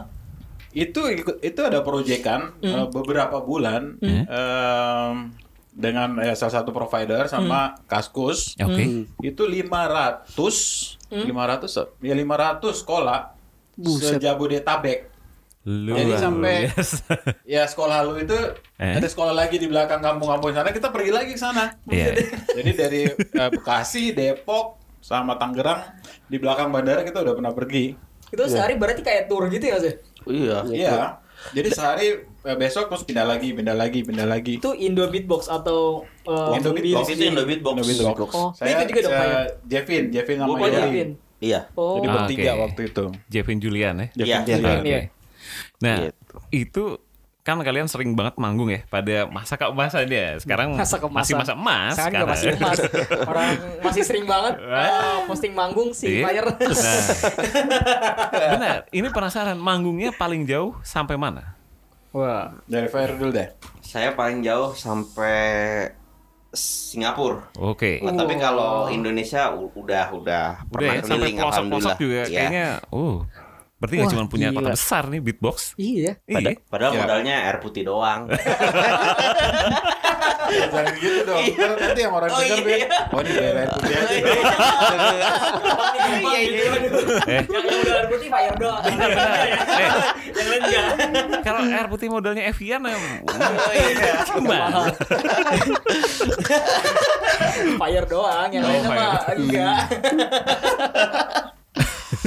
itu 0.71 1.01
ikut 1.11 1.35
itu 1.39 1.59
ada 1.59 1.79
proyekan 1.79 2.41
Hmm. 2.57 2.73
eh, 2.73 2.87
beberapa 2.87 3.37
bulan 3.39 3.97
em, 4.01 5.15
dengan 5.71 6.17
eh, 6.19 6.33
salah 6.33 6.53
satu 6.55 6.69
provider 6.69 7.25
sama 7.25 7.77
Kaskus 7.83 8.53
Ya, 8.55 8.65
Oke. 8.65 8.81
Hmm. 8.81 9.03
itu 9.19 9.43
500 9.43 10.25
500 11.11 11.69
ya 11.99 12.13
500 12.13 12.25
sekolah 12.75 13.19
sejabodetabek 13.77 15.12
Luar 15.63 15.95
Jadi 15.95 16.13
sampai- 16.17 16.67
biasa. 16.67 17.07
ya 17.55 17.63
sekolah 17.63 18.03
lu 18.03 18.19
itu 18.19 18.35
Eh? 18.75 18.99
ada 18.99 19.07
sekolah 19.07 19.31
lagi 19.31 19.55
di 19.55 19.65
belakang 19.65 19.99
kampung-kampung 19.99 20.51
sana 20.51 20.69
kita 20.69 20.91
pergi 20.91 21.09
lagi 21.09 21.31
ke 21.31 21.39
sana 21.39 21.71
Iya. 21.87 22.19
jadi 22.51 22.71
dari 22.73 23.01
eh, 23.07 23.49
Bekasi 23.49 24.11
Depok 24.11 24.75
sama 24.99 25.35
Tangerang 25.35 25.87
di 26.25 26.35
belakang 26.35 26.67
bandara 26.67 27.01
kita 27.01 27.23
udah 27.23 27.33
pernah 27.33 27.51
pergi 27.51 27.95
Itu 28.27 28.43
sehari 28.45 28.75
berarti 28.75 28.99
kayak 28.99 29.27
tour 29.27 29.47
gitu 29.47 29.63
ya 29.63 29.77
ya? 29.77 29.93
Iya. 30.25 30.57
Iya. 30.67 30.93
Jadi 31.51 31.69
sehari 31.69 32.07
eh, 32.25 32.57
besok 32.57 32.87
terus 32.87 33.03
pindah 33.03 33.23
lagi, 33.23 33.51
pindah 33.51 33.71
lagi, 33.73 33.99
pindah 34.01 34.25
lagi. 34.25 34.57
Itu 34.57 34.73
Indo 34.73 35.05
Beatbox 35.05 35.47
atau 35.47 36.01
uh, 36.23 36.51
Indo 36.51 36.71
Beatbox. 36.71 37.07
Itu? 37.09 37.23
Indo 37.25 37.43
Beatbox. 37.43 37.75
Indo 37.77 38.03
Beatbox. 38.05 38.31
Oh, 38.31 38.49
Saya, 38.53 38.79
itu 38.79 38.89
juga 38.89 39.01
dong, 39.01 39.13
saya 39.13 39.23
Pak, 39.23 39.43
Jevin, 39.63 40.03
Jevin 40.09 40.37
sama 40.39 40.49
Oh. 40.49 40.65
Jevin. 40.65 41.09
Iya. 41.39 41.59
Oh. 41.73 41.95
Jadi 41.95 42.07
Ah, 42.07 42.13
bertiga 42.17 42.51
oke. 42.51 42.61
waktu 42.63 42.81
itu. 42.85 43.05
Jevin 43.29 43.57
Julian 43.59 43.93
ya. 43.93 44.07
Jevin 44.13 44.25
Iya. 44.25 44.39
Julian. 44.49 44.81
Iya. 44.83 44.99
Nah, 45.79 45.97
Gitu. 46.03 46.35
itu 46.51 46.83
kan 47.43 47.59
kalian 47.59 47.85
sering 47.85 48.13
banget 48.13 48.37
manggung 48.37 48.67
ya 48.67 48.87
pada 48.87 49.27
masa 49.27 49.55
keemasannya. 49.55 50.39
Sekarang 50.39 50.75
Masa 50.79 50.95
kemasan. 50.95 51.17
masih 51.19 51.33
masa 51.35 51.53
emas. 51.53 51.91
Sekarang 51.93 52.11
juga 52.13 52.27
masih 52.29 52.47
emas. 52.53 52.77
Orang 53.29 53.49
masih 53.81 54.01
sering 54.01 54.23
banget 54.23 54.53
uh, 54.59 55.25
posting 55.25 55.51
manggung 55.51 55.91
si 55.91 56.07
Iya. 56.09 56.23
player. 56.23 56.45
Nah, 56.47 56.55
benar. 58.53 58.77
Ini 58.89 59.07
penasaran 59.09 59.57
manggungnya 59.57 60.11
paling 60.11 60.43
jauh 60.43 60.77
sampai 60.81 61.15
mana? 61.15 61.55
Wah. 62.11 62.55
Dari 62.63 62.87
Fire 62.87 63.13
dulu 63.13 63.33
deh. 63.33 63.49
Saya 63.81 64.13
paling 64.13 64.39
jauh 64.39 64.71
sampai 64.71 65.89
Singapura. 66.53 67.49
Oke. 67.57 67.97
Nah, 67.99 68.13
tapi 68.13 68.37
kalau 68.37 68.85
Indonesia 68.87 69.49
udah 69.51 69.73
udah 70.13 70.45
Udah 70.63 70.69
pernah 70.69 70.93
ya 70.93 71.01
sampai 71.01 71.09
keliling 71.17 71.35
pelosok-pelosok 71.35 71.57
alhamdulillah. 71.89 71.97
juga 71.97 72.21
Iya. 72.21 72.25
kayaknya. 72.29 72.67
Uh, 72.87 73.17
berarti 73.83 73.99
nggak 73.99 74.07
Wah, 74.07 74.15
cuma 74.15 74.31
punya 74.31 74.47
kota 74.49 74.71
besar 74.71 75.03
nih 75.11 75.19
beatbox. 75.19 75.75
Iya. 75.75 76.15
Iya. 76.23 76.55
Padahal 76.65 76.95
Iya. 76.95 77.01
modalnya 77.03 77.35
air 77.43 77.59
putih 77.59 77.83
doang. 77.83 78.31
Jangan 80.53 80.93
gitu 80.95 81.19
dong. 81.25 81.43
Ntar 81.43 81.71
nanti 81.75 81.99
yang 81.99 82.13
orang 82.13 82.29
Oh, 82.29 82.37
denger 82.37 82.55
iya. 82.55 82.63
bilang, 82.63 82.87
oh 83.09 83.19
ini 83.19 83.31
bayar 83.33 83.55
air 83.57 83.69
putih 83.73 83.91
aja. 83.93 84.15
Iya 86.13 86.39
iya. 86.39 86.63
Eh. 87.25 87.41
Yang 87.43 87.63
yang 87.63 87.79
udah 87.81 88.05
putih 88.07 88.29
fire 88.29 88.55
doang. 88.55 88.83
Eh, 88.83 88.93
Yang 90.29 90.47
lain 90.47 90.61
enggak. 90.61 90.85
kalau 91.41 91.59
air 91.63 91.87
putih 91.87 92.07
modalnya 92.07 92.43
Evian 92.45 92.81
ya. 92.81 92.93
Oh, 92.93 93.01
iya. 93.73 94.13
Gimana? 94.23 94.79
Fire 97.75 98.05
doang, 98.05 98.49
yang 98.49 98.63
Oh, 98.63 98.69
lainnya 98.69 98.89
mah 98.89 99.19
enggak. 99.33 99.81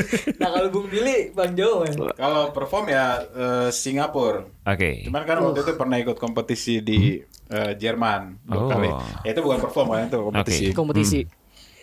nah 0.41 0.49
kalau 0.51 0.69
Bung 0.69 0.87
Billy, 0.87 1.31
Bang 1.31 1.53
Jo. 1.53 1.85
Kalau 2.13 2.51
perform 2.51 2.87
ya 2.87 3.05
eh, 3.27 3.69
Singapura. 3.69 4.45
Oke. 4.63 5.03
Cuman 5.03 5.23
kan 5.23 5.37
waktu 5.41 5.61
itu 5.61 5.73
pernah 5.75 5.97
ikut 5.97 6.17
kompetisi 6.17 6.81
di 6.81 7.19
eh, 7.47 7.73
Jerman 7.75 8.43
dua 8.43 8.59
Oh. 8.59 8.69
kali. 8.69 8.91
Ya 9.23 9.31
itu 9.31 9.41
bukan 9.41 9.59
perform 9.59 9.87
kan 9.91 10.07
itu 10.07 10.19
kompetisi. 10.19 10.65
Oke. 10.65 10.75
kompetisi. 10.75 11.21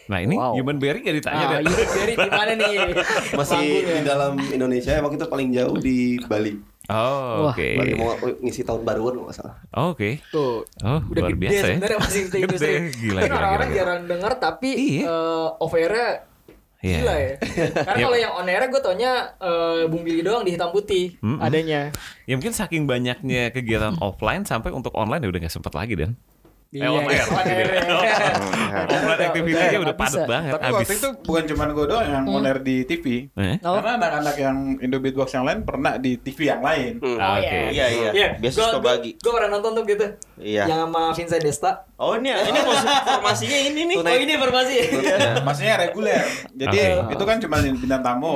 Nah 0.04 0.20
ini 0.20 0.36
Wow. 0.36 0.54
Human 0.54 0.78
Berry 0.78 1.00
gak 1.00 1.16
ditanya 1.16 1.46
Ah, 1.46 1.52
deh. 1.54 1.60
Yuri 1.64 1.84
dari 1.88 2.14
di 2.14 2.30
mana 2.30 2.52
nih? 2.54 2.74
Masih 3.40 3.64
di 3.82 4.04
dalam 4.04 4.36
Indonesia 4.38 4.92
emang 4.94 5.12
itu 5.12 5.26
paling 5.26 5.50
jauh 5.50 5.80
di 5.80 5.98
Bali. 6.22 6.60
Oh, 6.84 7.48
oke. 7.48 7.64
Bali 7.80 7.96
mau 7.96 8.12
ngisi 8.44 8.60
tahun 8.62 8.84
baruan 8.84 9.16
kalau 9.16 9.26
nggak 9.26 9.38
salah. 9.40 9.56
Oh, 9.72 9.96
Oke. 9.96 10.20
Tuh. 10.28 10.68
Oh, 10.84 11.00
Udah 11.02 11.22
luar 11.24 11.32
gede 11.32 11.40
biasa 11.40 11.56
ya. 11.56 11.64
sebenarnya 11.72 12.00
masih 12.04 12.22
industri. 12.44 12.74
gila, 12.92 12.92
Kan 13.16 13.24
gila, 13.24 13.38
orang-orang 13.40 13.70
gila. 13.70 13.78
jarang 13.80 14.02
dengar 14.04 14.32
tapi 14.36 14.70
Iya. 14.76 15.04
eh, 15.08 15.48
off-air-nya 15.58 16.08
Iya. 16.84 16.98
gila 17.00 17.16
ya. 17.16 17.32
Karena 17.74 17.96
Iya. 17.96 18.06
kalau 18.06 18.18
yang 18.20 18.34
on 18.36 18.46
air 18.46 18.68
gue 18.68 18.82
taunya 18.84 19.12
eh, 19.40 19.88
Bung 19.88 20.04
Billy 20.04 20.20
doang 20.20 20.44
di 20.44 20.52
hitam 20.52 20.68
putih 20.70 21.16
Mm-mm. 21.18 21.40
adanya. 21.40 21.96
Ya 22.24 22.36
mungkin 22.36 22.52
saking 22.52 22.84
banyaknya 22.84 23.50
kegiatan 23.50 23.96
offline 23.98 24.44
sampai 24.44 24.70
untuk 24.70 24.92
online 24.94 25.24
ya 25.24 25.32
udah 25.32 25.40
nggak 25.42 25.54
sempet 25.54 25.72
lagi 25.72 25.96
dan. 25.96 26.20
Iya, 26.74 26.90
on 26.90 27.06
air, 27.06 27.26
on 27.30 27.46
air, 27.46 27.68
ya. 27.70 27.82
ya. 27.86 28.16
Offline 28.90 29.22
activity-nya 29.30 29.80
udah 29.86 29.96
padat 29.96 30.26
banget. 30.26 30.52
Tapi 30.58 30.66
Abis. 30.66 30.76
waktu 30.82 30.94
itu 30.98 31.10
bukan 31.22 31.44
cuma 31.54 31.64
gue 31.70 31.86
doang 31.86 32.08
yang 32.10 32.24
on 32.26 32.46
air 32.50 32.60
di 32.66 32.76
TV. 32.90 33.30
Eh? 33.38 33.62
Oh. 33.62 33.78
Karena 33.78 34.02
anak-anak 34.02 34.36
yang 34.42 34.58
Indo 34.82 34.98
Beatbox 34.98 35.30
yang 35.38 35.46
lain 35.46 35.62
pernah 35.62 36.02
di 36.02 36.18
TV 36.18 36.50
yang 36.50 36.66
lain. 36.66 36.98
Ah, 37.22 37.38
Oke. 37.38 37.60
Iya, 37.78 37.86
iya. 38.10 38.28
Biasa 38.42 38.58
suka 38.74 38.80
bagi. 38.82 39.22
Gue 39.22 39.32
pernah 39.38 39.50
nonton 39.54 39.72
tuh 39.78 39.84
gitu. 39.86 40.06
Iya. 40.42 40.66
Yang 40.66 40.80
sama 40.90 41.02
Vincent 41.14 41.44
Desta. 41.46 41.72
Oh 42.02 42.18
ini 42.18 42.34
ini 42.34 42.60
formasinya 43.06 43.58
ini 43.70 43.82
nih. 43.94 43.98
Oh 44.02 44.18
ini 44.18 44.32
informasi. 44.34 44.76
Maksudnya 45.48 45.76
reguler. 45.78 46.26
Jadi 46.58 46.78
Oke. 47.06 47.14
itu 47.14 47.24
kan 47.30 47.38
cuma 47.38 47.56
bintang 47.62 48.02
tamu. 48.02 48.34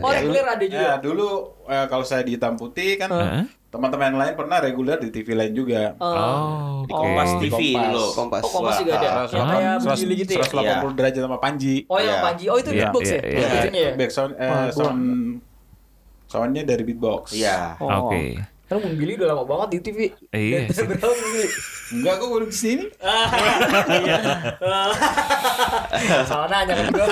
Oh 0.00 0.08
reguler 0.08 0.44
ada 0.48 0.64
juga. 0.64 0.80
Ya, 0.80 0.92
dulu 0.96 1.52
eh, 1.68 1.86
kalau 1.92 2.04
saya 2.08 2.24
di 2.24 2.40
hitam 2.40 2.56
putih 2.56 2.96
kan. 2.96 3.12
Teman-teman 3.74 4.06
yang 4.14 4.18
lain 4.22 4.34
pernah 4.38 4.58
reguler 4.62 4.96
di 5.02 5.10
TV 5.10 5.34
lain 5.34 5.50
juga. 5.50 5.98
Oh, 5.98 6.86
Di 6.86 6.94
oke. 6.94 7.02
Kompas 7.02 7.28
Di 7.34 7.38
TV 7.42 7.58
Kompas. 7.74 7.82
dulu. 7.82 8.04
Kompas. 8.14 8.42
Oh 8.42 8.50
Kompas 8.54 8.74
juga 8.78 8.92
ada. 8.94 9.08
Wah, 9.10 9.26
Yang 9.26 9.48
kayak 9.50 9.98
Billy 9.98 10.14
gitu 10.22 10.32
ya. 10.38 10.44
180 10.46 10.94
derajat 10.94 11.22
sama 11.26 11.38
Panji. 11.42 11.74
Oh 11.90 11.98
yang 11.98 12.06
Iya. 12.06 12.22
Panji. 12.22 12.44
Oh 12.46 12.56
itu 12.62 12.70
Iya, 12.70 12.78
beatbox 12.86 13.02
iya, 13.02 13.18
ya? 13.18 13.22
iya. 13.26 13.70
Ya? 13.74 13.90
Back 13.98 14.10
sound, 14.14 14.32
eh, 14.38 14.66
sound 14.70 15.02
soundnya 16.30 16.62
dari 16.62 16.82
beatbox. 16.86 17.34
Iya. 17.34 17.74
Oh. 17.82 18.06
Oke. 18.06 18.53
Karena 18.74 18.90
Bung 18.90 18.98
Billy 18.98 19.14
udah 19.14 19.28
lama 19.30 19.44
banget 19.46 19.68
di 19.70 19.78
TV. 19.86 19.98
Iya 20.34 20.66
berapa 20.66 21.14
Billy? 21.14 21.46
Enggak, 21.94 22.14
kok 22.18 22.26
baru 22.26 22.46
di 22.50 22.58
sini. 22.58 22.84
Iya. 23.86 24.18
Salah 26.26 26.50
nanya 26.50 26.74
kan 26.74 26.90
gue. 26.90 27.06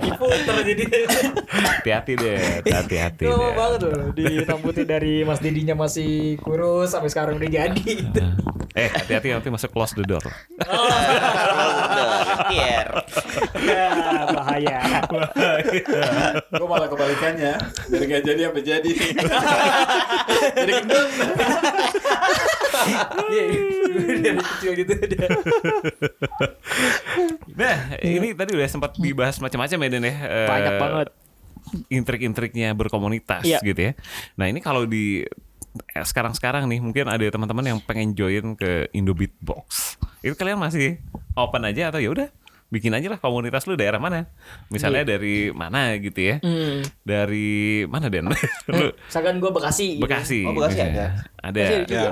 Diputer 0.00 0.56
jadi. 0.64 0.84
Hati-hati 1.44 2.12
deh, 2.16 2.40
hati-hati 2.64 3.28
lama 3.28 3.52
banget 3.52 3.80
loh 3.84 4.16
di 4.16 4.24
hitam 4.40 4.64
putih 4.64 4.88
dari 4.88 5.28
Mas 5.28 5.44
Dedinya 5.44 5.76
masih 5.76 6.40
kurus 6.40 6.96
sampai 6.96 7.12
sekarang 7.12 7.36
udah 7.36 7.50
jadi. 7.52 7.84
Eh, 8.80 8.88
hati-hati 8.88 9.28
nanti 9.28 9.48
masuk 9.48 9.70
close 9.70 9.92
the 9.92 10.00
door. 10.02 10.24
Kier. 12.48 12.88
Ya, 13.60 13.88
bahaya. 14.32 14.78
Gue 16.48 16.66
malah 16.66 16.88
kebalikannya. 16.88 17.60
Dari 17.86 18.04
gak 18.06 18.22
jadi 18.24 18.40
sampai 18.48 18.64
jadi. 18.64 18.92
jadi 20.56 20.72
gendut. 20.80 21.08
Iya, 23.30 23.42
dari 24.24 24.40
kecil 24.40 24.72
gitu 24.74 24.92
dia. 24.96 25.28
Nah, 27.52 27.76
ini 28.00 28.32
tadi 28.32 28.50
udah 28.56 28.68
sempat 28.70 28.96
dibahas 28.96 29.36
macam-macam 29.38 29.78
ya 29.78 29.88
Dan 29.90 30.02
ya. 30.02 30.14
Eh, 30.16 30.48
Banyak 30.48 30.74
banget. 30.80 31.08
Intrik-intriknya 31.86 32.72
berkomunitas 32.72 33.44
Iya. 33.44 33.60
gitu 33.60 33.80
ya. 33.80 33.92
Nah, 34.34 34.48
ini 34.48 34.58
kalau 34.58 34.88
di 34.88 35.22
eh, 35.22 35.28
sekarang-sekarang 35.94 36.66
nih 36.66 36.80
mungkin 36.80 37.06
ada 37.06 37.22
teman-teman 37.22 37.64
yang 37.66 37.78
pengen 37.78 38.12
join 38.12 38.54
ke 38.54 38.90
Indo 38.90 39.14
Beatbox. 39.14 39.96
Itu 40.20 40.34
kalian 40.34 40.58
masih 40.58 40.98
open 41.32 41.62
aja 41.64 41.88
atau 41.88 41.98
ya 41.98 42.10
udah 42.10 42.28
bikin 42.70 42.94
aja 42.94 43.10
lah 43.10 43.18
komunitas 43.18 43.66
lu 43.66 43.74
daerah 43.74 43.98
mana? 43.98 44.30
Misalnya 44.68 45.02
dari 45.02 45.50
mana 45.50 45.94
gitu 45.98 46.18
ya. 46.18 46.36
Hmm. 46.38 46.86
Dari 47.02 47.82
mana 47.86 48.06
Den? 48.06 48.30
lu 48.70 48.94
Misalkan 48.94 49.38
gue 49.38 49.50
Bekasi. 49.50 49.98
gitu. 49.98 50.02
Bekasi. 50.06 50.40
Oh, 50.46 50.54
Bekasi 50.54 50.74
misalnya. 50.78 51.08
Ada. 51.42 51.62
Ada. 51.82 51.94
Ya. 51.94 52.10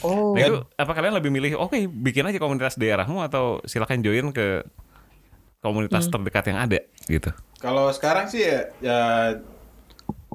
Oh. 0.00 0.34
Nah, 0.34 0.40
itu 0.42 0.58
apa 0.74 0.92
kalian 0.92 1.14
lebih 1.14 1.30
milih 1.30 1.60
oke 1.60 1.76
bikin 1.86 2.26
aja 2.26 2.40
komunitas 2.40 2.74
daerahmu 2.74 3.20
atau 3.22 3.60
silakan 3.68 4.00
join 4.00 4.32
ke 4.32 4.64
komunitas 5.60 6.10
Hmm. 6.10 6.18
terdekat 6.18 6.44
yang 6.50 6.58
ada 6.58 6.78
gitu. 7.06 7.30
Kalau 7.62 7.86
sekarang 7.94 8.26
sih 8.26 8.42
ya, 8.42 8.66
ya 8.82 8.98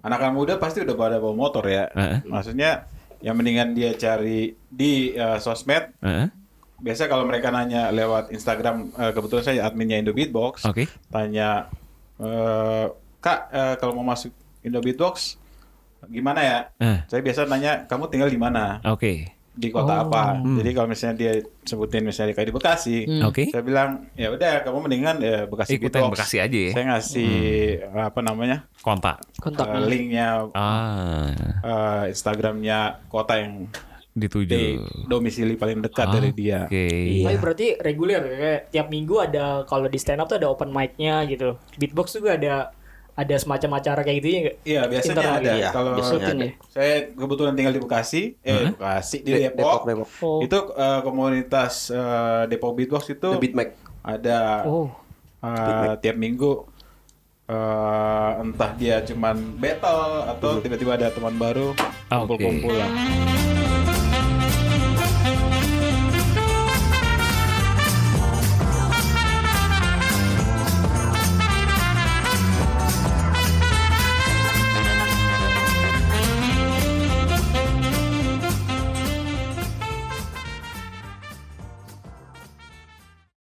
anak-anak 0.08 0.36
muda 0.36 0.54
pasti 0.56 0.82
udah 0.82 0.96
pada 0.96 1.20
bawa 1.20 1.36
motor 1.36 1.68
ya. 1.68 1.92
Heeh. 1.92 2.24
Maksudnya 2.26 2.88
yang 3.20 3.36
mendingan 3.36 3.76
dia 3.76 3.92
cari 3.94 4.56
di 4.72 5.12
eh, 5.12 5.38
sosmed 5.44 5.92
Heeh. 6.00 6.32
biasa 6.80 7.10
kalau 7.12 7.28
mereka 7.28 7.52
nanya 7.52 7.92
lewat 7.92 8.32
Instagram, 8.32 8.94
eh, 8.96 9.12
kebetulan 9.12 9.44
saya 9.44 9.60
adminnya 9.68 10.00
Indo 10.00 10.16
Beatbox, 10.16 10.64
Oke. 10.64 10.88
tanya 11.12 11.68
eh, 12.18 12.86
kak 13.20 13.40
eh, 13.52 13.76
kalau 13.82 14.00
mau 14.00 14.08
masuk 14.08 14.32
Indo 14.64 14.80
Beatbox 14.80 15.36
gimana 16.08 16.40
ya? 16.40 16.58
Eh. 16.80 16.98
Saya 17.12 17.22
biasa 17.26 17.50
nanya 17.50 17.84
kamu 17.90 18.08
tinggal 18.08 18.30
di 18.32 18.40
mana? 18.40 18.80
Oke. 18.88 19.37
Di 19.58 19.68
kota 19.68 20.06
apa? 20.06 20.38
Jadi 20.38 20.70
kalau 20.72 20.86
misalnya 20.86 21.16
dia 21.18 21.32
sebutin 21.62 22.06
misalnya 22.06 22.32
kayak 22.32 22.48
di 22.48 22.54
Bekasi, 22.54 22.98
Oke. 23.22 23.50
saya 23.50 23.60
bilang 23.60 24.06
ya 24.14 24.30
udah 24.30 24.62
kamu 24.62 24.78
mendingan 24.86 25.16
ya 25.18 25.38
Bekasi 25.44 25.76
Ikut 25.76 25.90
yang 25.90 26.08
Beatbox. 26.08 26.16
Bekasi 26.16 26.38
aja 26.38 26.58
ya. 26.60 26.72
Saya 26.72 26.86
ngasih 26.88 27.32
apa 27.92 28.20
namanya 28.22 28.58
Kontak. 28.80 29.18
kontak 29.36 29.66
eh, 29.68 29.82
linknya 29.84 30.46
Ah, 30.54 31.34
eh, 31.60 32.04
Instagramnya 32.08 32.80
kota 33.08 33.34
yang 33.36 33.66
dituju. 34.14 34.46
di 34.48 34.78
domisili 35.06 35.54
paling 35.54 35.78
dekat 35.80 36.06
Ah, 36.06 36.14
dari 36.14 36.30
dia. 36.32 36.66
Oke. 36.66 36.86
Tapi 37.22 37.38
berarti 37.38 37.68
reguler 37.78 38.22
kayak 38.24 38.62
tiap 38.70 38.88
minggu 38.88 39.16
ada 39.20 39.62
kalau 39.64 39.86
di 39.86 39.98
stand 39.98 40.18
up 40.18 40.26
tuh 40.26 40.38
ada 40.38 40.48
open 40.48 40.70
mic-nya 40.70 41.26
gitu. 41.26 41.58
Beatbox 41.76 42.14
juga 42.14 42.34
ada 42.34 42.74
ada 43.18 43.36
semacam 43.36 43.70
acara 43.76 44.02
kayak 44.02 44.18
gitu 44.18 44.28
ya 44.28 44.40
nggak? 44.40 44.58
Iya 44.62 44.82
biasanya 44.86 45.10
Internal 45.12 45.36
ada. 45.36 45.52
iya, 45.52 45.70
Kalau 45.72 45.92
biasanya 45.92 46.28
ada. 46.30 46.46
ya. 46.46 46.52
saya 46.70 46.94
kebetulan 47.12 47.54
tinggal 47.54 47.74
di 47.74 47.82
Bekasi, 47.82 48.22
eh 48.40 48.64
Bekasi 48.70 49.18
di 49.20 49.32
De- 49.32 49.42
Depok. 49.44 49.58
Depok, 49.58 49.82
Depok. 49.84 50.08
Oh. 50.22 50.40
Itu 50.40 50.58
eh, 50.72 51.00
komunitas 51.02 51.74
eh, 51.90 52.42
Depok 52.46 52.72
Beatbox 52.74 53.04
itu 53.10 53.28
The 53.28 53.40
Beat 53.40 53.54
Mac. 53.54 53.70
ada 54.00 54.40
Oh. 54.64 54.88
eh, 55.40 55.98
tiap 55.98 56.14
minggu 56.16 56.70
eh, 57.48 58.32
entah 58.40 58.72
dia 58.74 59.02
cuman 59.02 59.36
battle 59.56 60.06
atau 60.30 60.62
tiba-tiba 60.62 60.94
ada 60.94 61.10
teman 61.10 61.34
baru 61.36 61.74
Ah, 62.08 62.22
kumpul-kumpul 62.22 62.72
lah. 62.72 62.92